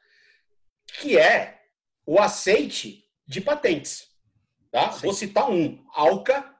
[0.99, 1.61] que é
[2.05, 4.07] o aceite de patentes.
[4.71, 4.89] Tá?
[4.89, 5.83] Vou citar um.
[5.91, 6.53] Alca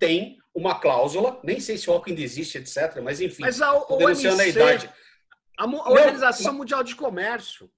[0.00, 3.72] tem uma cláusula, nem sei se o Alca ainda existe, etc., mas enfim, mas a,
[3.96, 4.90] denunciando a idade.
[5.56, 7.70] A, a Organização Não, Mundial de Comércio.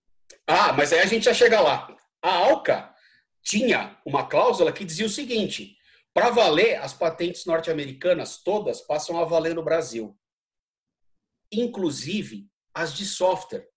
[0.46, 1.94] Ah, mas aí a gente já chega lá.
[2.22, 2.93] A Alca
[3.44, 5.76] tinha uma cláusula que dizia o seguinte:
[6.12, 10.18] para valer, as patentes norte-americanas todas passam a valer no Brasil.
[11.52, 13.68] Inclusive as de software,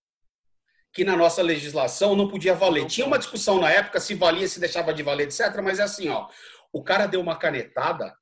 [0.93, 2.87] que na nossa legislação não podia valer.
[2.87, 5.61] Tinha uma discussão na época se valia, se deixava de valer, etc.
[5.61, 6.27] Mas é assim, ó.
[6.71, 8.15] O cara deu uma canetada,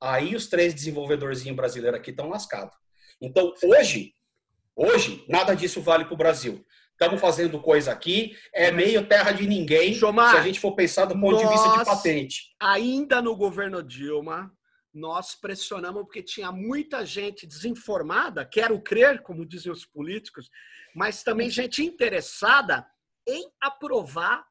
[0.00, 2.76] aí os três desenvolvedorzinhos brasileiros aqui estão lascados.
[3.20, 4.14] Então, hoje,
[4.74, 6.64] hoje, nada disso vale para o Brasil
[7.00, 11.06] estamos fazendo coisa aqui, é meio terra de ninguém, Jomar, se a gente for pensar
[11.06, 12.54] do ponto nós, de vista de patente.
[12.60, 14.54] Ainda no governo Dilma,
[14.92, 20.50] nós pressionamos porque tinha muita gente desinformada, quero crer, como dizem os políticos,
[20.94, 22.86] mas também gente interessada
[23.26, 24.44] em aprovar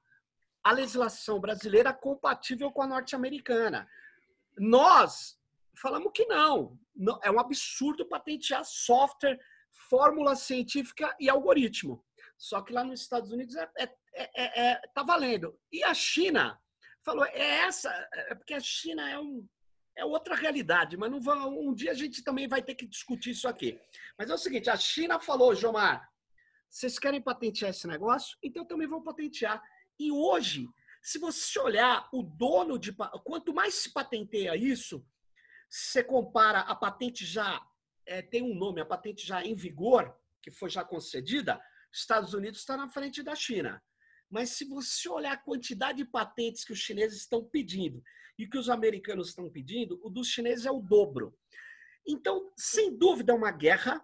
[0.64, 3.88] a legislação brasileira compatível com a norte-americana.
[4.58, 5.38] Nós
[5.80, 6.80] falamos que não.
[7.22, 9.39] É um absurdo patentear software,
[9.88, 12.04] fórmula científica e algoritmo.
[12.40, 15.60] Só que lá nos Estados Unidos é, é, é, é, tá valendo.
[15.70, 16.58] E a China
[17.04, 19.46] falou, é essa, é porque a China é, um,
[19.98, 23.32] é outra realidade, mas não vão, um dia a gente também vai ter que discutir
[23.32, 23.78] isso aqui.
[24.18, 26.10] Mas é o seguinte, a China falou, Jomar,
[26.70, 28.38] vocês querem patentear esse negócio?
[28.42, 29.62] Então também vão patentear.
[30.00, 30.70] E hoje,
[31.02, 32.94] se você olhar o dono de.
[33.26, 35.06] Quanto mais se patenteia isso,
[35.70, 37.62] você compara a patente já.
[38.06, 41.62] É, tem um nome, a patente já em vigor, que foi já concedida,
[41.92, 43.82] Estados Unidos está na frente da China.
[44.30, 48.02] Mas se você olhar a quantidade de patentes que os chineses estão pedindo
[48.38, 51.36] e que os americanos estão pedindo, o dos chineses é o dobro.
[52.08, 54.02] Então, sem dúvida, é uma guerra,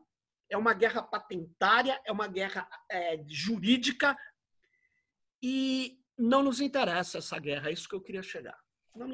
[0.50, 4.18] é uma guerra patentária, é uma guerra é, jurídica
[5.42, 8.58] e não nos interessa essa guerra, é isso que eu queria chegar.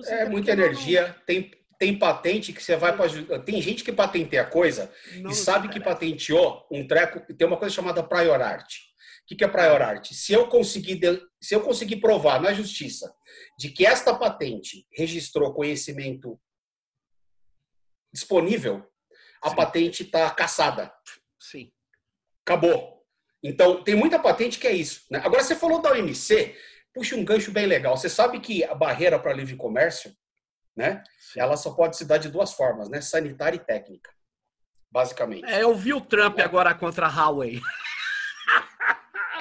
[0.07, 1.25] é muita energia, não...
[1.25, 1.51] tem,
[1.81, 3.39] tem patente que você vai para.
[3.39, 7.33] Tem gente que patenteia coisa não e sabe que patenteou um treco.
[7.33, 8.71] Tem uma coisa chamada prior art.
[9.23, 10.11] O que, é prior art?
[10.11, 10.99] Se eu conseguir,
[11.41, 13.11] se eu conseguir provar na justiça
[13.57, 16.39] de que esta patente registrou conhecimento
[18.13, 18.85] disponível,
[19.41, 19.55] a Sim.
[19.55, 20.93] patente está caçada.
[21.39, 21.71] Sim.
[22.45, 23.03] Acabou.
[23.43, 25.05] Então, tem muita patente que é isso.
[25.09, 25.19] Né?
[25.23, 26.55] Agora, você falou da OMC,
[26.93, 27.97] puxa um gancho bem legal.
[27.97, 30.15] Você sabe que a barreira para livre comércio
[30.75, 31.03] né?
[31.35, 33.01] Ela só pode se dar de duas formas, né?
[33.01, 34.11] Sanitária e técnica,
[34.91, 35.45] basicamente.
[35.45, 36.43] É, eu vi o Trump é.
[36.43, 37.59] agora contra a Huawei.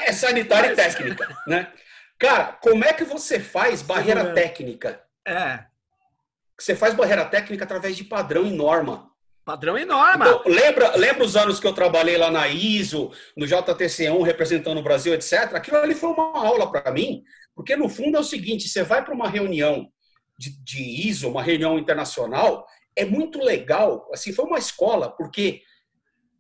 [0.03, 0.79] É sanitária Mas...
[0.79, 1.71] e técnica, né?
[2.19, 5.01] Cara, como é que você faz barreira técnica?
[5.27, 5.65] É.
[6.59, 9.11] Você faz barreira técnica através de padrão e norma.
[9.45, 10.27] Padrão e norma.
[10.27, 14.83] Então, lembra, lembra os anos que eu trabalhei lá na ISO, no JTC1, representando o
[14.83, 15.55] Brasil, etc?
[15.55, 17.23] Aquilo ali foi uma aula para mim,
[17.55, 19.91] porque no fundo é o seguinte: você vai para uma reunião
[20.41, 22.67] de, de ISO, uma reunião internacional,
[22.97, 24.09] é muito legal.
[24.11, 25.63] Assim, foi uma escola, porque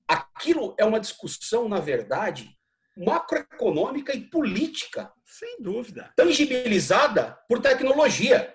[0.08, 2.48] aquilo é uma discussão, na verdade,
[2.96, 5.12] macroeconômica e política.
[5.26, 6.10] Sem dúvida.
[6.16, 8.54] Tangibilizada por tecnologia.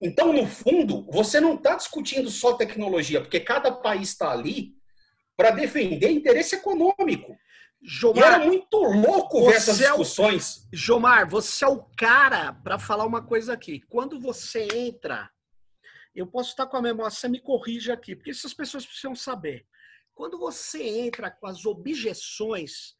[0.00, 4.76] Então, no fundo, você não está discutindo só tecnologia, porque cada país está ali
[5.36, 7.36] para defender interesse econômico.
[7.82, 10.66] Jomar, era muito louco ver essas discussões.
[10.72, 13.80] É o, Jomar, você é o cara para falar uma coisa aqui.
[13.88, 15.30] Quando você entra,
[16.14, 19.66] eu posso estar com a memória, você me corrige aqui, porque essas pessoas precisam saber.
[20.14, 22.94] Quando você entra com as objeções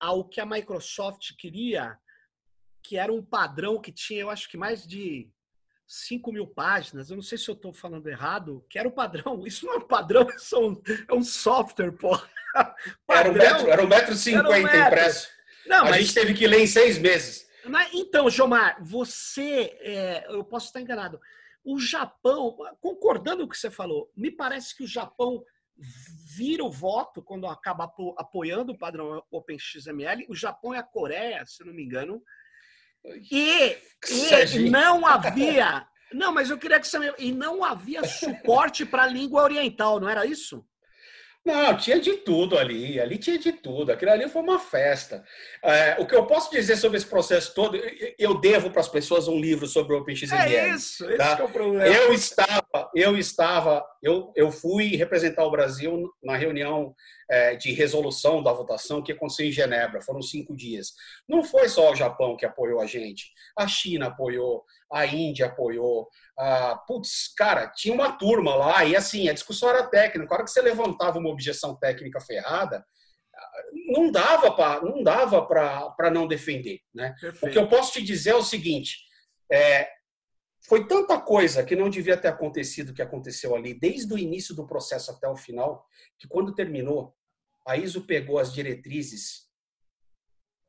[0.00, 1.96] ao que a Microsoft queria,
[2.82, 5.30] que era um padrão que tinha, eu acho que mais de
[5.86, 9.46] 5 mil páginas, eu não sei se eu estou falando errado, que era o padrão.
[9.46, 11.92] Isso não é um padrão, isso é um, é um software,
[13.06, 13.12] pô.
[13.14, 15.28] era um metro, era um metro cinquenta um impresso.
[15.66, 15.96] Não, a mas...
[15.96, 17.46] gente teve que ler em seis meses.
[17.64, 21.20] Mas, então, Jomar, você, é, eu posso estar enganado.
[21.64, 25.42] O Japão, concordando com o que você falou, me parece que o Japão
[26.36, 30.26] vira o voto quando acaba apoiando o padrão OpenXML.
[30.28, 32.22] O Japão e a Coreia, se não me engano.
[33.30, 33.76] E,
[34.08, 35.86] e não havia.
[36.12, 37.14] Não, mas eu queria que você.
[37.18, 40.64] E não havia suporte para a língua oriental, não era isso?
[41.46, 42.98] Não, tinha de tudo ali.
[42.98, 43.92] Ali tinha de tudo.
[43.92, 45.24] Aquilo ali foi uma festa.
[45.62, 47.80] É, o que eu posso dizer sobre esse processo todo,
[48.18, 50.56] eu devo para as pessoas um livro sobre o OpenXML.
[50.56, 51.36] É isso, esse tá?
[51.38, 51.86] é o problema.
[51.86, 56.92] Eu estava, eu estava, eu, eu fui representar o Brasil na reunião
[57.30, 60.02] é, de resolução da votação que aconteceu em Genebra.
[60.02, 60.94] Foram cinco dias.
[61.28, 63.30] Não foi só o Japão que apoiou a gente.
[63.56, 66.08] A China apoiou, a Índia apoiou.
[66.38, 70.32] Ah, putz, cara, tinha uma turma lá e assim, a discussão era técnica.
[70.32, 72.84] A hora que você levantava uma objeção técnica ferrada,
[73.88, 77.14] não dava para não dava para não defender, né?
[77.42, 78.98] O que eu posso te dizer é o seguinte:
[79.52, 79.88] é,
[80.68, 84.66] foi tanta coisa que não devia ter acontecido que aconteceu ali, desde o início do
[84.66, 85.86] processo até o final,
[86.18, 87.14] que quando terminou,
[87.66, 89.46] a ISO pegou as diretrizes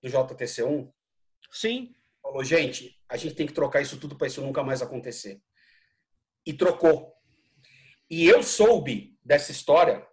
[0.02, 0.92] do JTC1.
[1.52, 1.94] Sim.
[2.28, 5.40] Falou, gente, a gente tem que trocar isso tudo para isso nunca mais acontecer
[6.46, 7.14] e trocou.
[8.10, 10.06] E eu soube dessa história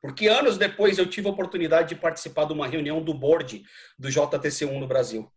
[0.00, 3.64] porque anos depois eu tive a oportunidade de participar de uma reunião do board
[3.98, 5.28] do JTC1 no Brasil.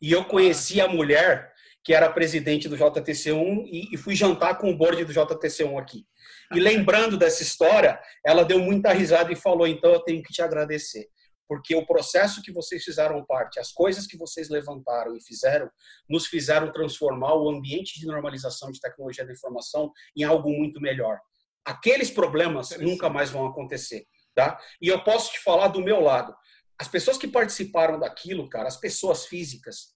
[0.00, 1.52] E eu conheci a mulher
[1.84, 6.06] que era presidente do JTC1 e, fui jantar com o board do JTC1 aqui.
[6.54, 10.40] E lembrando dessa história, ela deu muita risada e falou: então eu tenho que te
[10.40, 11.08] agradecer
[11.52, 15.70] porque o processo que vocês fizeram parte, as coisas que vocês levantaram e fizeram,
[16.08, 21.20] nos fizeram transformar o ambiente de normalização de tecnologia da informação em algo muito melhor.
[21.62, 24.58] Aqueles problemas nunca mais vão acontecer, tá?
[24.80, 26.34] E eu posso te falar do meu lado.
[26.78, 29.94] As pessoas que participaram daquilo, cara, as pessoas físicas,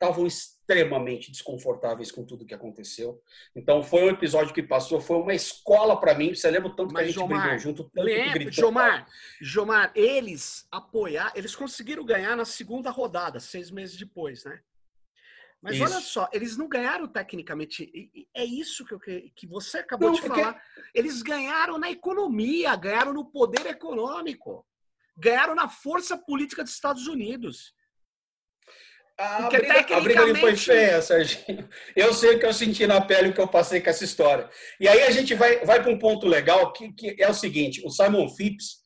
[0.00, 3.22] estavam extremamente desconfortáveis com tudo que aconteceu.
[3.54, 6.34] Então foi um episódio que passou, foi uma escola para mim.
[6.34, 8.52] Você lembra tanto Mas, que a gente Jomar, brigou junto, tanto lembro, que gritou.
[8.52, 9.06] Jomar,
[9.42, 14.58] Jomar, eles apoiar, eles conseguiram ganhar na segunda rodada, seis meses depois, né?
[15.60, 15.84] Mas isso.
[15.84, 18.10] olha só, eles não ganharam tecnicamente.
[18.34, 20.40] É isso que, eu, que você acabou não, de porque...
[20.40, 20.62] falar.
[20.94, 24.66] Eles ganharam na economia, ganharam no poder econômico,
[25.14, 27.74] ganharam na força política dos Estados Unidos.
[29.20, 29.92] A Porque briga, tecnicamente...
[29.92, 31.68] a briga ali foi feia, Serginho.
[31.94, 34.48] Eu sei o que eu senti na pele, o que eu passei com essa história.
[34.80, 37.82] E aí a gente vai, vai para um ponto legal, que, que é o seguinte,
[37.84, 38.78] o Simon Phipps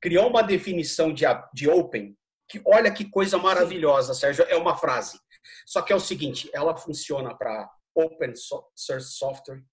[0.00, 2.16] criou uma definição de, de open,
[2.48, 5.18] que olha que coisa maravilhosa, Sérgio, é uma frase.
[5.66, 9.64] Só que é o seguinte, ela funciona para open source software,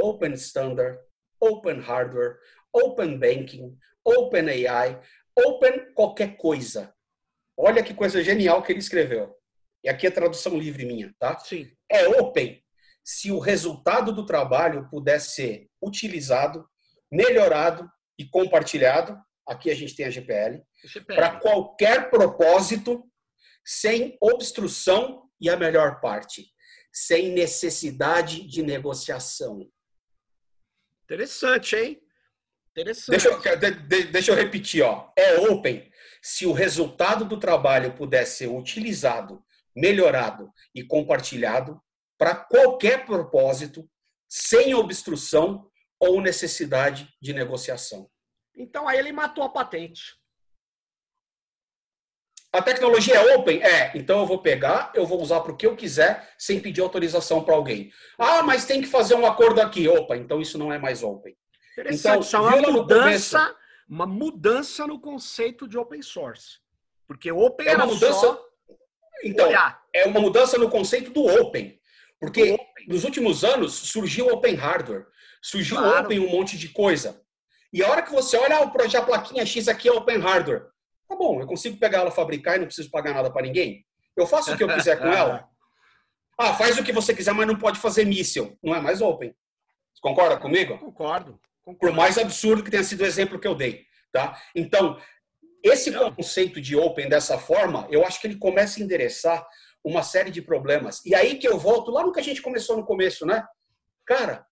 [0.00, 0.98] open standard,
[1.38, 2.38] open hardware,
[2.72, 4.98] open banking, open AI,
[5.38, 6.94] open qualquer coisa.
[7.58, 9.36] Olha que coisa genial que ele escreveu
[9.86, 11.38] e aqui é tradução livre minha, tá?
[11.38, 11.70] Sim.
[11.88, 12.60] É open
[13.04, 16.68] se o resultado do trabalho puder ser utilizado,
[17.08, 19.16] melhorado e compartilhado.
[19.46, 21.14] Aqui a gente tem a GPL, GPL.
[21.14, 23.08] para qualquer propósito,
[23.64, 26.48] sem obstrução e a melhor parte,
[26.92, 29.70] sem necessidade de negociação.
[31.04, 32.02] Interessante, hein?
[32.72, 33.10] Interessante.
[33.10, 35.12] Deixa eu, de, deixa eu repetir, ó.
[35.16, 35.88] É open
[36.20, 39.45] se o resultado do trabalho puder ser utilizado,
[39.76, 41.80] melhorado e compartilhado
[42.18, 43.88] para qualquer propósito,
[44.28, 45.70] sem obstrução
[46.00, 48.10] ou necessidade de negociação.
[48.56, 50.16] Então aí ele matou a patente.
[52.52, 53.62] A tecnologia é open?
[53.62, 53.92] É.
[53.94, 57.44] Então eu vou pegar, eu vou usar para o que eu quiser, sem pedir autorização
[57.44, 57.92] para alguém.
[58.16, 59.86] Ah, mas tem que fazer um acordo aqui.
[59.86, 61.36] Opa, então isso não é mais open.
[61.72, 66.58] Interessante, então, é uma mudança, começo, uma mudança no conceito de open source.
[67.06, 68.46] Porque open é uma mudança, só
[69.24, 69.80] então, olhar.
[69.92, 71.78] é uma mudança no conceito do open.
[72.20, 72.86] Porque open.
[72.88, 75.06] nos últimos anos surgiu o open hardware,
[75.42, 76.04] surgiu claro.
[76.04, 77.20] open um monte de coisa.
[77.72, 80.18] E a hora que você olha, ah, o projeto a plaquinha X aqui é open
[80.18, 80.66] hardware.
[81.08, 83.84] Tá bom, eu consigo pegar ela, fabricar e não preciso pagar nada para ninguém?
[84.16, 85.48] Eu faço o que eu quiser com ela?
[86.38, 88.58] Ah, faz o que você quiser, mas não pode fazer míssil.
[88.62, 89.34] Não é mais open.
[89.94, 90.76] Você concorda comigo?
[90.76, 91.40] Concordo.
[91.64, 91.78] concordo.
[91.78, 93.86] Por mais absurdo que tenha sido o exemplo que eu dei.
[94.12, 94.38] Tá?
[94.54, 95.00] Então,
[95.68, 99.46] esse conceito de open dessa forma, eu acho que ele começa a endereçar
[99.82, 101.00] uma série de problemas.
[101.04, 103.46] E aí que eu volto lá no que a gente começou no começo, né?
[104.04, 104.44] Cara,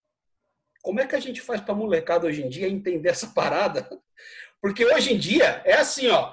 [0.82, 3.88] como é que a gente faz para molecada hoje em dia entender essa parada?
[4.60, 6.32] Porque hoje em dia é assim, ó.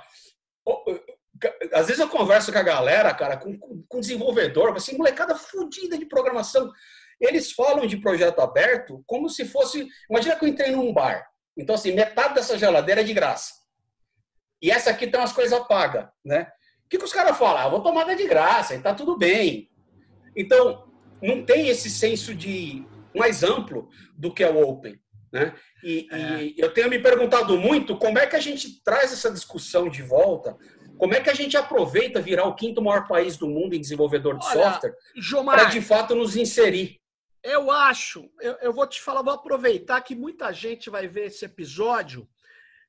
[1.74, 6.06] Às vezes eu converso com a galera, cara, com, com desenvolvedor, assim, molecada fodida de
[6.06, 6.72] programação.
[7.20, 9.88] Eles falam de projeto aberto como se fosse.
[10.10, 11.28] Imagina que eu entrei num bar.
[11.58, 13.61] Então, assim, metade dessa geladeira é de graça.
[14.62, 16.52] E essa aqui tem umas coisas pagas, né?
[16.86, 17.62] O que, que os caras falam?
[17.62, 19.70] Ah, vou tomar de graça e tá tudo bem.
[20.36, 20.92] Então,
[21.22, 22.86] não tem esse senso de
[23.16, 25.00] mais amplo do que é o Open.
[25.32, 25.54] Né?
[25.82, 26.44] E, é.
[26.44, 30.02] e, eu tenho me perguntado muito como é que a gente traz essa discussão de
[30.02, 30.58] volta,
[30.98, 34.38] como é que a gente aproveita virar o quinto maior país do mundo em desenvolvedor
[34.38, 34.96] de Olha, software
[35.46, 37.00] para de fato nos inserir.
[37.42, 41.44] Eu acho, eu, eu, vou te falar, vou aproveitar que muita gente vai ver esse
[41.44, 42.30] episódio,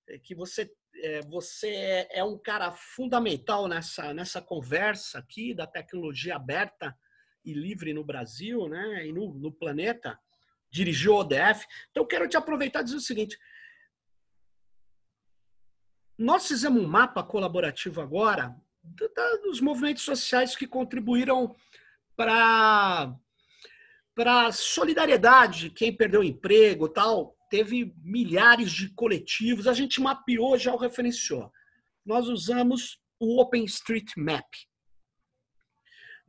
[0.06, 0.70] é, que você,
[1.22, 6.96] você é, é um cara fundamental nessa, nessa conversa aqui da tecnologia aberta
[7.44, 10.18] e livre no Brasil né, e no, no planeta.
[10.70, 11.66] Dirigiu o ODF.
[11.90, 13.38] Então, eu quero te aproveitar e dizer o seguinte:
[16.16, 18.56] nós fizemos um mapa colaborativo agora
[19.42, 21.54] dos movimentos sociais que contribuíram
[22.16, 23.14] para
[24.14, 30.78] para solidariedade, quem perdeu emprego, tal, teve milhares de coletivos, a gente mapeou, já o
[30.78, 31.52] referenciou.
[32.02, 34.46] Nós usamos o OpenStreetMap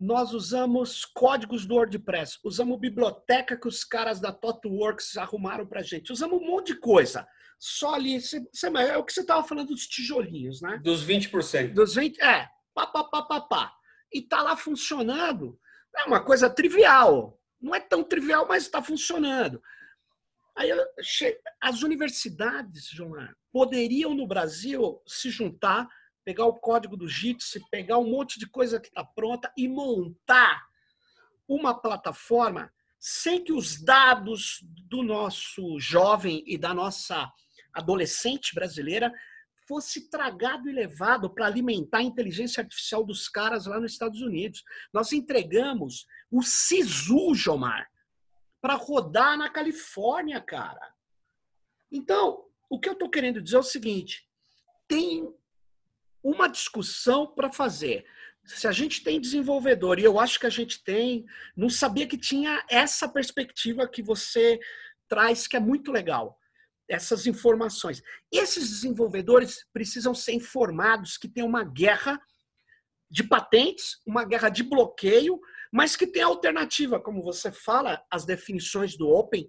[0.03, 6.11] nós usamos códigos do WordPress, usamos biblioteca que os caras da ThoughtWorks arrumaram para gente,
[6.11, 7.25] usamos um monte de coisa.
[7.57, 8.45] Só ali, você,
[8.77, 10.77] é o que você estava falando dos tijolinhos, né?
[10.83, 11.73] Dos 20%.
[11.73, 13.73] Dos 20%, é, pá, pá, pá, pá, pá.
[14.11, 15.57] E tá lá funcionando.
[15.95, 17.39] É uma coisa trivial.
[17.61, 19.61] Não é tão trivial, mas está funcionando.
[20.55, 20.69] Aí,
[21.61, 25.87] as universidades, João, poderiam no Brasil se juntar
[26.23, 30.65] pegar o código do Jitsi, pegar um monte de coisa que está pronta e montar
[31.47, 37.29] uma plataforma sem que os dados do nosso jovem e da nossa
[37.73, 39.11] adolescente brasileira
[39.67, 44.63] fosse tragado e levado para alimentar a inteligência artificial dos caras lá nos Estados Unidos.
[44.93, 47.89] Nós entregamos o SISU, Jomar,
[48.63, 50.95] para rodar na Califórnia, cara.
[51.91, 54.25] Então, o que eu estou querendo dizer é o seguinte:
[54.87, 55.29] tem
[56.23, 58.05] uma discussão para fazer.
[58.45, 61.25] Se a gente tem desenvolvedor, e eu acho que a gente tem,
[61.57, 64.57] não sabia que tinha essa perspectiva que você
[65.09, 66.39] traz, que é muito legal,
[66.89, 68.01] essas informações.
[68.31, 72.17] Esses desenvolvedores precisam ser informados que tem uma guerra
[73.11, 75.39] de patentes, uma guerra de bloqueio,
[75.73, 79.47] mas que tem alternativa, como você fala, as definições do Open,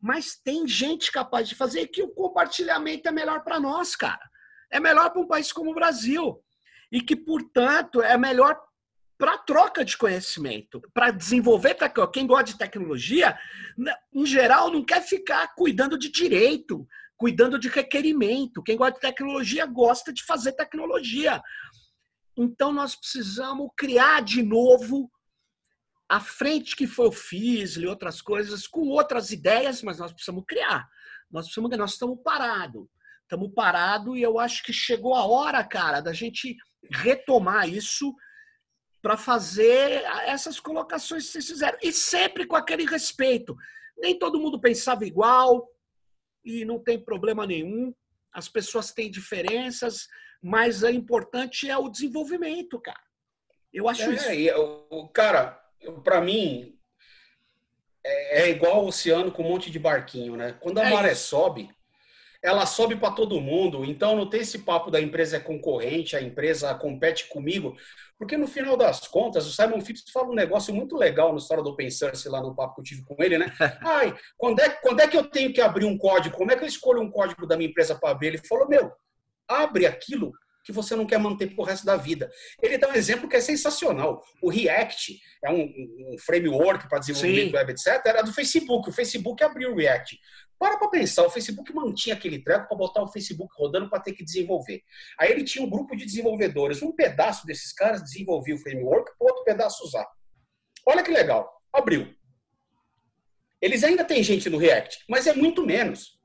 [0.00, 4.32] mas tem gente capaz de fazer que o compartilhamento é melhor para nós, cara
[4.72, 6.42] é melhor para um país como o Brasil.
[6.90, 8.58] E que, portanto, é melhor
[9.18, 11.76] para troca de conhecimento, para desenvolver
[12.12, 13.38] quem gosta de tecnologia,
[13.78, 16.84] né, em geral não quer ficar cuidando de direito,
[17.16, 18.62] cuidando de requerimento.
[18.62, 21.40] Quem gosta de tecnologia gosta de fazer tecnologia.
[22.36, 25.08] Então nós precisamos criar de novo
[26.12, 30.44] a frente que foi o FISL e outras coisas com outras ideias, mas nós precisamos
[30.46, 30.86] criar.
[31.30, 32.86] Nós precisamos, nós estamos parados
[33.32, 36.54] estamos parados e eu acho que chegou a hora, cara, da gente
[36.90, 38.14] retomar isso
[39.00, 41.78] para fazer essas colocações que vocês fizeram.
[41.82, 43.56] E sempre com aquele respeito.
[43.96, 45.66] Nem todo mundo pensava igual
[46.44, 47.94] e não tem problema nenhum.
[48.32, 50.06] As pessoas têm diferenças,
[50.42, 53.02] mas o importante é o desenvolvimento, cara.
[53.72, 54.30] Eu acho é, isso.
[54.30, 54.50] E,
[55.14, 55.61] cara,
[56.04, 56.76] para mim,
[58.04, 60.56] é, é, igual o oceano com um monte de barquinho, né?
[60.60, 61.28] Quando a é maré isso.
[61.28, 61.70] sobe,
[62.42, 63.84] ela sobe para todo mundo.
[63.84, 67.76] Então não tem esse papo da empresa é concorrente, a empresa compete comigo,
[68.18, 71.62] porque no final das contas, o Simon Phipps fala um negócio muito legal na história
[71.62, 73.46] do Open Source lá no papo que eu tive com ele, né?
[73.82, 76.36] Ai, quando é, quando é que eu tenho que abrir um código?
[76.36, 78.28] Como é que eu escolho um código da minha empresa para abrir?
[78.28, 78.90] Ele falou: "Meu,
[79.48, 80.32] abre aquilo
[80.64, 82.30] que você não quer manter pro resto da vida.
[82.62, 84.22] Ele dá um exemplo que é sensacional.
[84.40, 87.56] O React é um, um framework para desenvolvimento Sim.
[87.56, 87.86] web, etc.
[88.06, 88.88] Era do Facebook.
[88.88, 90.18] O Facebook abriu o React.
[90.62, 94.12] Para para pensar, o Facebook mantinha aquele treco para botar o Facebook rodando para ter
[94.12, 94.80] que desenvolver.
[95.18, 96.82] Aí ele tinha um grupo de desenvolvedores.
[96.82, 100.06] Um pedaço desses caras desenvolvia o framework, o outro pedaço usar.
[100.86, 101.50] Olha que legal.
[101.72, 102.14] Abriu.
[103.60, 106.20] Eles ainda têm gente no React, mas é muito menos.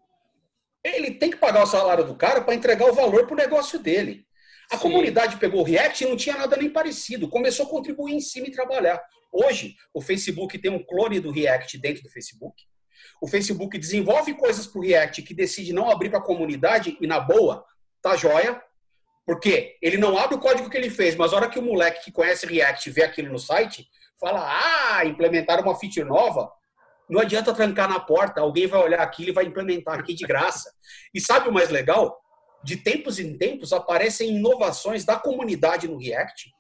[0.84, 3.80] Ele tem que pagar o salário do cara para entregar o valor para o negócio
[3.80, 4.27] dele.
[4.72, 4.84] A Sim.
[4.84, 7.30] comunidade pegou o React e não tinha nada nem parecido.
[7.30, 9.02] Começou a contribuir em cima e trabalhar.
[9.32, 12.64] Hoje, o Facebook tem um clone do React dentro do Facebook.
[13.22, 17.08] O Facebook desenvolve coisas para o React que decide não abrir para a comunidade e,
[17.08, 17.66] na boa,
[18.02, 18.62] tá joia.
[19.26, 22.06] Porque ele não abre o código que ele fez, mas a hora que o moleque
[22.06, 23.88] que conhece React vê aquilo no site,
[24.20, 26.50] fala: Ah, implementaram uma feature nova.
[27.10, 30.72] Não adianta trancar na porta, alguém vai olhar aqui e vai implementar aqui de graça.
[31.14, 32.18] E sabe o mais legal?
[32.64, 36.52] De tempos em tempos aparecem inovações da comunidade no React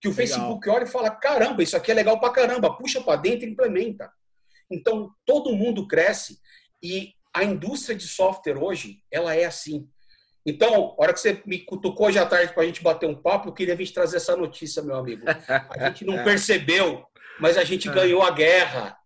[0.00, 0.16] que o legal.
[0.16, 3.50] Facebook olha e fala: caramba, isso aqui é legal pra caramba, puxa para dentro e
[3.50, 4.10] implementa.
[4.70, 6.38] Então todo mundo cresce
[6.82, 9.88] e a indústria de software hoje ela é assim.
[10.48, 13.48] Então, a hora que você me cutucou já tarde para a gente bater um papo,
[13.48, 15.24] eu queria vir trazer essa notícia, meu amigo.
[15.48, 17.04] A gente não percebeu,
[17.40, 17.92] mas a gente é.
[17.92, 18.96] ganhou a guerra.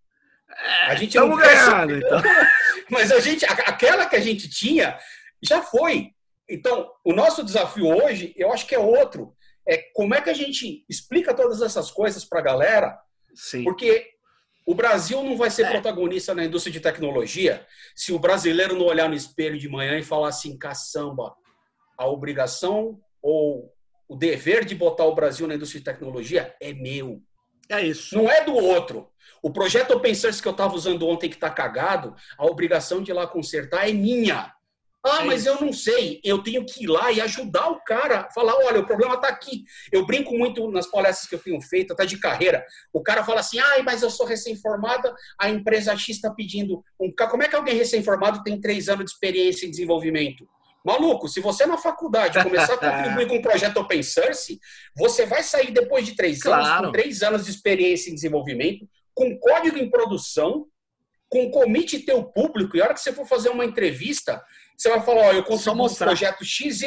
[0.87, 2.23] A gente Estamos não ganhando, então.
[2.91, 4.99] Mas a gente, aquela que a gente tinha,
[5.41, 6.11] já foi.
[6.51, 9.35] Então, o nosso desafio hoje, eu acho que é outro.
[9.67, 12.99] É como é que a gente explica todas essas coisas para a galera?
[13.35, 13.63] Sim.
[13.63, 14.11] Porque
[14.67, 15.71] o Brasil não vai ser é.
[15.71, 20.03] protagonista na indústria de tecnologia se o brasileiro não olhar no espelho de manhã e
[20.03, 21.35] falar assim, caçamba,
[21.97, 23.73] a obrigação ou
[24.09, 27.23] o dever de botar o Brasil na indústria de tecnologia é meu.
[27.69, 28.17] É isso.
[28.17, 29.09] Não é do outro.
[29.43, 33.13] O projeto Open Source que eu estava usando ontem que está cagado, a obrigação de
[33.13, 34.53] ir lá consertar é minha.
[35.05, 36.21] Ah, é mas eu não sei.
[36.23, 38.29] Eu tenho que ir lá e ajudar o cara.
[38.35, 39.65] Falar, olha, o problema está aqui.
[39.91, 42.65] Eu brinco muito nas palestras que eu tenho feito, até de carreira.
[42.93, 47.11] O cara fala assim, ah, mas eu sou recém-formada, a empresa X está pedindo um...
[47.13, 50.47] Como é que alguém recém-formado tem três anos de experiência em desenvolvimento?
[50.85, 54.59] Maluco, se você na faculdade começar a contribuir com um projeto open source,
[54.97, 56.65] você vai sair depois de três claro.
[56.65, 60.67] anos, com três anos de experiência em desenvolvimento, com código em produção,
[61.29, 64.43] com commit teu público, e a hora que você for fazer uma entrevista,
[64.81, 66.83] você vai falar, ó, eu contribuo no projeto XYZ,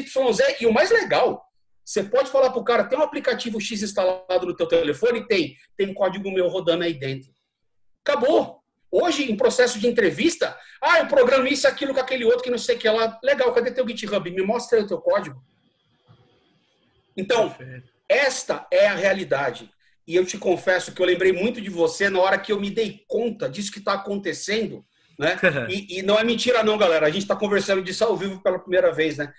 [0.60, 1.46] e o mais legal,
[1.86, 5.28] você pode falar para o cara, tem um aplicativo X instalado no teu telefone?
[5.28, 5.56] Tem.
[5.78, 7.32] Tem código meu rodando aí dentro.
[8.04, 8.64] Acabou.
[8.90, 12.58] Hoje, em processo de entrevista, ah, eu programo isso, aquilo, com aquele outro, que não
[12.58, 13.20] sei o que lá.
[13.24, 14.32] Legal, cadê teu GitHub?
[14.32, 15.44] Me mostra aí o teu código.
[17.16, 17.92] Então, Perfeito.
[18.10, 19.70] esta é a realidade.
[20.08, 22.72] E eu te confesso que eu lembrei muito de você na hora que eu me
[22.72, 24.84] dei conta disso que está acontecendo.
[25.18, 25.38] Né?
[25.70, 27.06] e, e, não é mentira, não, galera.
[27.08, 29.34] A gente está conversando disso ao vivo pela primeira vez, né?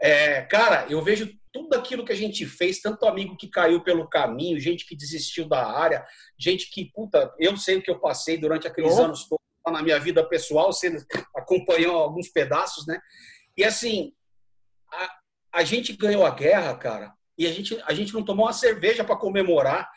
[0.00, 4.08] É, cara, eu vejo tudo aquilo que a gente fez, tanto amigo que caiu pelo
[4.08, 6.04] caminho, gente que desistiu da área,
[6.38, 9.04] gente que, puta, eu sei o que eu passei durante aqueles oh.
[9.04, 10.96] anos todos na minha vida pessoal, você
[11.36, 13.00] acompanhou alguns pedaços, né?
[13.56, 14.12] E assim,
[14.90, 15.10] a,
[15.60, 19.04] a gente ganhou a guerra, cara, e a gente, a gente não tomou uma cerveja
[19.04, 19.88] para comemorar,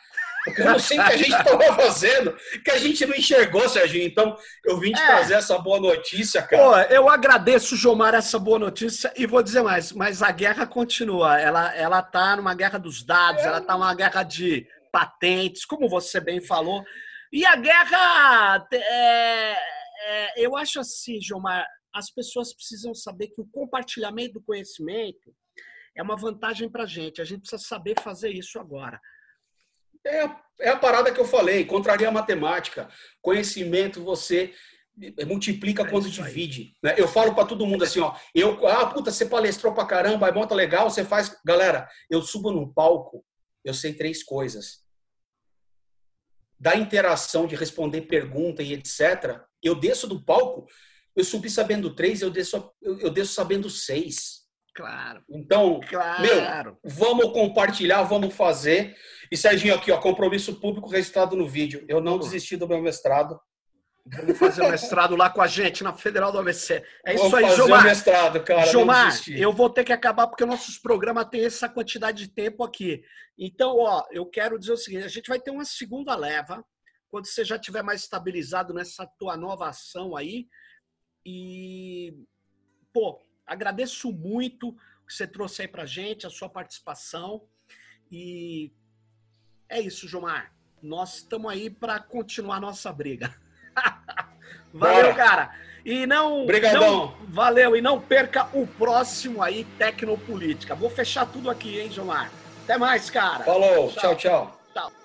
[0.46, 3.68] porque eu não sei o que a gente estava fazendo, que a gente não enxergou,
[3.68, 4.06] Serginho.
[4.06, 5.08] Então, eu vim te é.
[5.08, 6.64] trazer essa boa notícia, cara.
[6.64, 11.40] Pô, eu agradeço, Jomar, essa boa notícia e vou dizer mais, mas a guerra continua.
[11.40, 13.48] Ela, ela tá numa guerra dos dados, é.
[13.48, 16.84] ela tá numa guerra de patentes, como você bem falou.
[17.34, 19.58] E a guerra, é,
[20.06, 25.34] é, eu acho assim, Jomar, as pessoas precisam saber que o compartilhamento do conhecimento
[25.98, 27.20] é uma vantagem para a gente.
[27.20, 29.02] A gente precisa saber fazer isso agora.
[30.06, 30.30] É,
[30.62, 32.88] é a parada que eu falei, contraria a matemática.
[33.22, 34.54] Conhecimento você
[35.28, 36.74] multiplica é quando divide.
[36.82, 36.96] Né?
[36.98, 40.32] Eu falo para todo mundo assim, ó, eu, ah, puta, você palestrou para caramba, é
[40.32, 43.26] monta legal, você faz, galera, eu subo num palco,
[43.64, 44.84] eu sei três coisas.
[46.58, 50.66] Da interação de responder pergunta e etc, eu desço do palco,
[51.16, 54.45] eu subi sabendo três, eu desço, eu desço sabendo seis.
[54.76, 55.24] Claro.
[55.30, 56.22] Então, claro.
[56.22, 58.94] meu, vamos compartilhar, vamos fazer.
[59.32, 61.86] E Serginho, aqui, ó, compromisso público registrado no vídeo.
[61.88, 63.40] Eu não desisti do meu mestrado.
[64.06, 66.84] Vamos fazer o mestrado lá com a gente na Federal do ABC.
[67.06, 67.82] É isso aí, Gilmar.
[67.82, 68.66] O mestrado, cara.
[68.68, 73.02] Gilmar, eu vou ter que acabar porque nossos programas têm essa quantidade de tempo aqui.
[73.40, 76.64] Então, ó, eu quero dizer o seguinte: a gente vai ter uma segunda leva
[77.10, 80.46] quando você já tiver mais estabilizado nessa tua nova ação aí.
[81.26, 82.14] E,
[82.94, 87.44] pô, agradeço muito o que você trouxe aí pra gente, a sua participação.
[88.12, 88.72] E
[89.70, 90.52] é isso, Gilmar.
[90.82, 93.34] Nós estamos aí para continuar nossa briga.
[94.74, 95.14] valeu, Bora.
[95.14, 95.56] cara.
[95.84, 96.82] E não, Obrigadão.
[96.82, 97.28] não.
[97.28, 97.76] Valeu.
[97.76, 100.74] E não perca o próximo aí, Tecnopolítica.
[100.74, 102.32] Vou fechar tudo aqui, hein, Gilmar?
[102.64, 103.44] Até mais, cara.
[103.44, 103.92] Falou.
[103.92, 104.16] tchau.
[104.16, 104.60] tchau.
[104.74, 105.05] tchau.